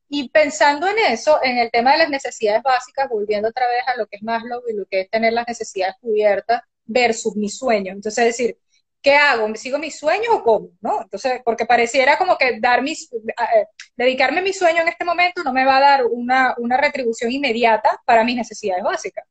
[0.08, 3.96] y pensando en eso, en el tema de las necesidades básicas, volviendo otra vez a
[3.96, 7.96] lo que es Maslow y lo que es tener las necesidades cubiertas versus mis sueños.
[7.96, 8.58] Entonces, es decir,
[9.02, 9.48] ¿qué hago?
[9.48, 10.70] ¿Me sigo mis sueños o cómo?
[10.80, 11.02] ¿No?
[11.02, 13.66] Entonces, porque pareciera como que dar mis, eh,
[13.96, 17.30] dedicarme a mi sueño en este momento no me va a dar una, una retribución
[17.32, 19.24] inmediata para mis necesidades básicas.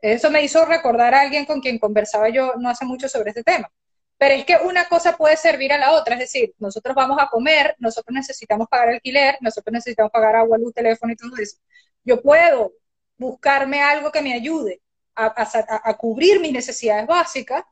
[0.00, 3.44] Eso me hizo recordar a alguien con quien conversaba yo no hace mucho sobre este
[3.44, 3.70] tema.
[4.22, 7.26] Pero es que una cosa puede servir a la otra, es decir, nosotros vamos a
[7.26, 11.56] comer, nosotros necesitamos pagar alquiler, nosotros necesitamos pagar agua, luz, teléfono y todo eso.
[12.04, 12.72] Yo puedo
[13.16, 14.80] buscarme algo que me ayude
[15.16, 17.64] a, cubrir mis necesidades básicas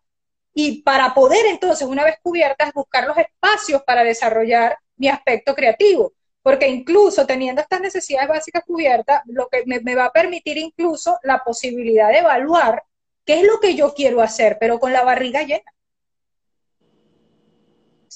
[0.52, 6.14] y para poder entonces, una vez cubiertas, buscar los espacios para desarrollar mi aspecto creativo.
[6.42, 11.44] Porque incluso teniendo estas necesidades básicas cubiertas, lo que me va a permitir incluso la
[11.44, 12.82] posibilidad de evaluar
[13.24, 15.62] qué es lo que yo quiero hacer, pero con la barriga llena.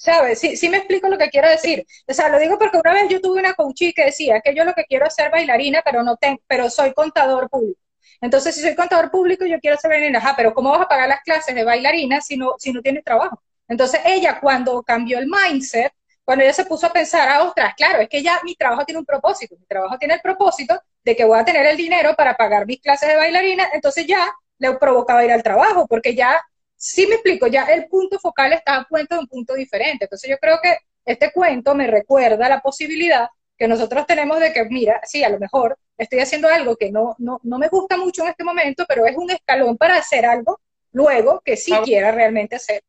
[0.05, 0.39] ¿Sabes?
[0.39, 1.87] Sí, sí me explico lo que quiero decir.
[2.07, 4.65] O sea, lo digo porque una vez yo tuve una coachí que decía que yo
[4.65, 7.81] lo que quiero es ser bailarina, pero no tengo, pero soy contador público.
[8.21, 10.19] Entonces, si soy contador público, yo quiero ser bailarina.
[10.19, 13.03] Ajá, pero ¿cómo vas a pagar las clases de bailarina si no, si no tienes
[13.05, 13.43] trabajo?
[13.69, 15.93] Entonces, ella cuando cambió el mindset,
[16.25, 18.99] cuando ella se puso a pensar, ah, ostras, claro, es que ya mi trabajo tiene
[18.99, 19.57] un propósito.
[19.59, 22.81] Mi trabajo tiene el propósito de que voy a tener el dinero para pagar mis
[22.81, 26.41] clases de bailarina, entonces ya le provocaba ir al trabajo, porque ya
[26.85, 30.05] sí me explico, ya el punto focal está a cuento de un punto diferente.
[30.05, 30.77] Entonces yo creo que
[31.07, 35.39] este cuento me recuerda la posibilidad que nosotros tenemos de que, mira, sí, a lo
[35.39, 39.07] mejor estoy haciendo algo que no, no, no me gusta mucho en este momento, pero
[39.07, 40.61] es un escalón para hacer algo
[40.93, 42.83] luego que sí quiera realmente hacer.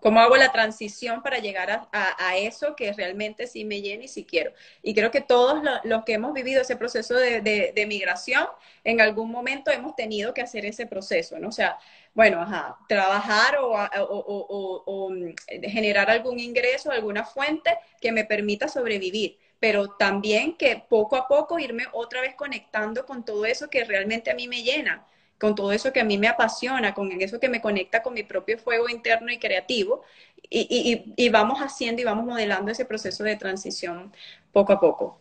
[0.00, 4.24] ¿Cómo hago la transición para llegar a, eso que realmente sí me llena y sí
[4.24, 4.52] quiero?
[4.82, 8.46] Y creo que todos los que hemos vivido ese proceso de, migración,
[8.84, 11.48] en algún momento hemos tenido que hacer ese proceso, ¿no?
[11.48, 11.78] O sea,
[12.14, 15.34] bueno, ajá, trabajar o, o, mm,
[15.70, 21.56] generar algún ingreso, alguna fuente que me permita sobrevivir pero también que poco a poco
[21.56, 25.06] irme otra vez conectando con todo eso que realmente a mí me llena
[25.42, 28.22] con todo eso que a mí me apasiona, con eso que me conecta con mi
[28.22, 30.02] propio fuego interno y creativo,
[30.48, 34.12] y, vamos haciendo y vamos modelando ese proceso de transición
[34.52, 35.18] poco a poco.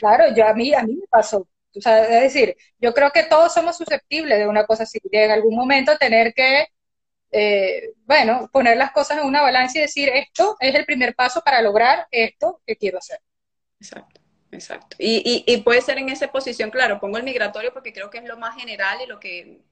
[0.00, 1.46] Claro, yo a mí, a mí me pasó.
[1.76, 5.24] O sea, es decir, yo creo que todos somos susceptibles de una cosa así, de
[5.24, 6.66] en algún momento tener que,
[7.32, 11.42] eh, bueno, poner las cosas en una balanza y decir, esto es el primer paso
[11.44, 13.18] para lograr esto que quiero hacer.
[13.80, 14.20] Exacto.
[14.54, 14.96] Exacto.
[15.00, 18.24] Y, y, puede ser en esa posición, claro, pongo el migratorio porque creo que es
[18.24, 19.62] lo más general y lo que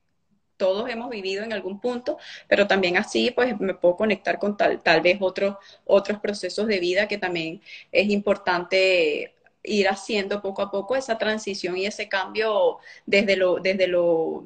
[0.56, 4.82] todos hemos vivido en algún punto, pero también así pues me puedo conectar con tal,
[4.82, 9.34] tal vez otros, otros procesos de vida que también es importante
[9.64, 14.44] ir haciendo poco a poco esa transición y ese cambio desde lo, desde lo,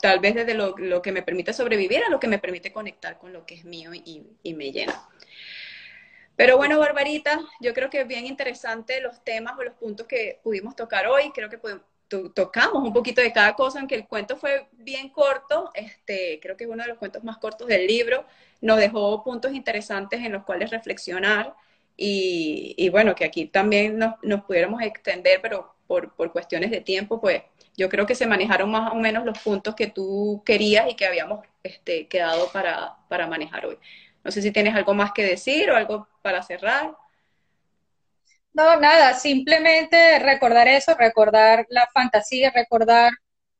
[0.00, 3.18] tal, vez desde lo, lo, que me permite sobrevivir a lo que me permite conectar
[3.18, 5.08] con lo que es mío y, y me llena.
[6.36, 10.38] Pero bueno, Barbarita, yo creo que es bien interesante los temas o los puntos que
[10.42, 11.30] pudimos tocar hoy.
[11.34, 11.58] Creo que
[12.34, 15.70] tocamos un poquito de cada cosa, aunque el cuento fue bien corto.
[15.72, 18.26] Este, creo que es uno de los cuentos más cortos del libro.
[18.60, 21.54] Nos dejó puntos interesantes en los cuales reflexionar.
[21.96, 27.42] Y, bueno, que aquí también nos, pudiéramos extender, pero por, cuestiones de tiempo, pues
[27.76, 31.06] yo creo que se manejaron más o menos los puntos que tú querías y que
[31.06, 33.78] habíamos este, quedado para, para manejar hoy.
[34.24, 36.94] No sé si tienes algo más que decir o algo para cerrar.
[38.52, 43.12] No, nada, simplemente recordar eso, recordar la fantasía, recordar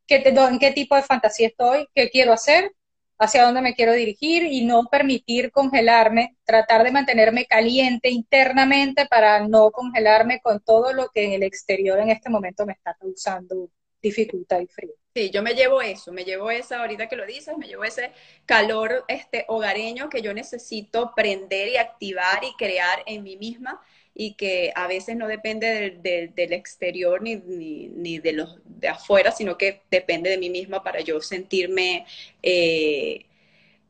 [0.07, 2.72] qué en qué tipo de fantasía estoy, qué quiero hacer,
[3.19, 9.47] hacia dónde me quiero dirigir y no permitir congelarme, tratar de mantenerme caliente internamente para
[9.47, 13.71] no congelarme con todo lo que en el exterior en este momento me está causando
[14.03, 14.93] dificultad y frío.
[15.14, 18.12] Sí, yo me llevo eso, me llevo esa, ahorita que lo dices, me llevo ese
[18.45, 23.81] calor este, hogareño que yo necesito prender y activar y crear en mí misma
[24.19, 29.59] y que a veces no depende del, exterior ni, ni, de los de afuera, sino
[29.59, 32.07] que depende de mí misma para yo sentirme
[32.43, 33.27] eh,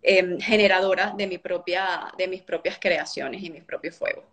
[0.03, 4.25] em, generadora de, mi propia, de mis propias creaciones y mis propios fuegos.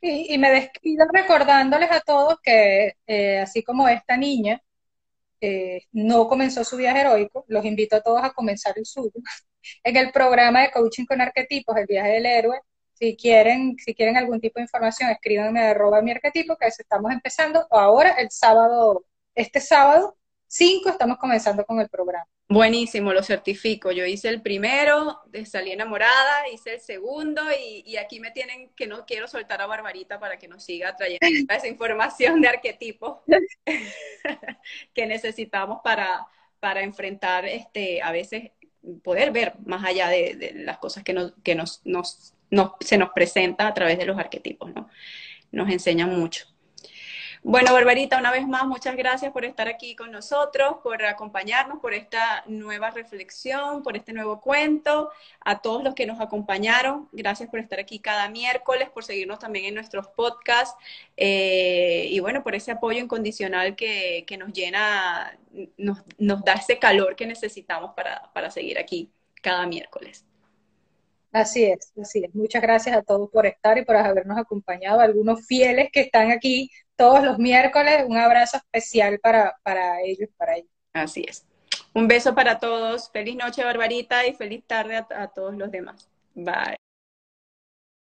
[0.00, 4.62] Y, me despido recordándoles a todos que, eh, así como esta niña,
[5.42, 9.12] eh, no comenzó su viaje heroico, los invito a todos a comenzar el suyo.
[9.84, 12.60] En el programa de coaching con arquetipos, el viaje del héroe,
[13.00, 17.10] si quieren, si quieren algún tipo de información, escríbanme a arroba mi arquetipo, que estamos
[17.10, 20.16] empezando, ahora el sábado, este sábado
[20.48, 22.26] 5 estamos comenzando con el programa.
[22.48, 23.92] Buenísimo, lo certifico.
[23.92, 29.06] Yo hice el primero, salí enamorada, hice el segundo y, aquí me tienen que no
[29.06, 31.20] quiero soltar a Barbarita para que nos siga trayendo
[31.54, 33.20] esa información de arquetipos
[34.94, 36.26] que necesitamos para,
[36.58, 38.50] para enfrentar, este, a veces
[39.04, 42.34] poder ver más allá de, las cosas que, nos, que nos, nos,
[42.80, 44.88] se nos presentan a través de los arquetipos, ¿no?
[45.52, 46.50] Nos enseñan mucho.
[47.42, 51.94] Bueno, Barbarita, una vez más, muchas gracias por estar aquí con nosotros, por acompañarnos, por
[51.94, 55.10] esta nueva reflexión, por este nuevo cuento.
[55.40, 59.64] A todos los que nos acompañaron, gracias por estar aquí cada miércoles, por seguirnos también
[59.64, 60.76] en nuestros podcasts
[61.16, 65.38] eh, y bueno, por ese apoyo incondicional que, nos llena,
[65.78, 70.26] nos, da ese calor que necesitamos para, para seguir aquí cada miércoles.
[71.32, 72.34] Así es, así es.
[72.34, 76.70] Muchas gracias a todos por estar y por habernos acompañado, algunos fieles que están aquí
[76.96, 78.04] todos los miércoles.
[78.06, 80.70] Un abrazo especial para, para ellos, para ellos.
[80.92, 81.46] Así es.
[81.94, 83.10] Un beso para todos.
[83.10, 86.08] Feliz noche, Barbarita, y feliz tarde a todos los demás.
[86.34, 86.89] Bye.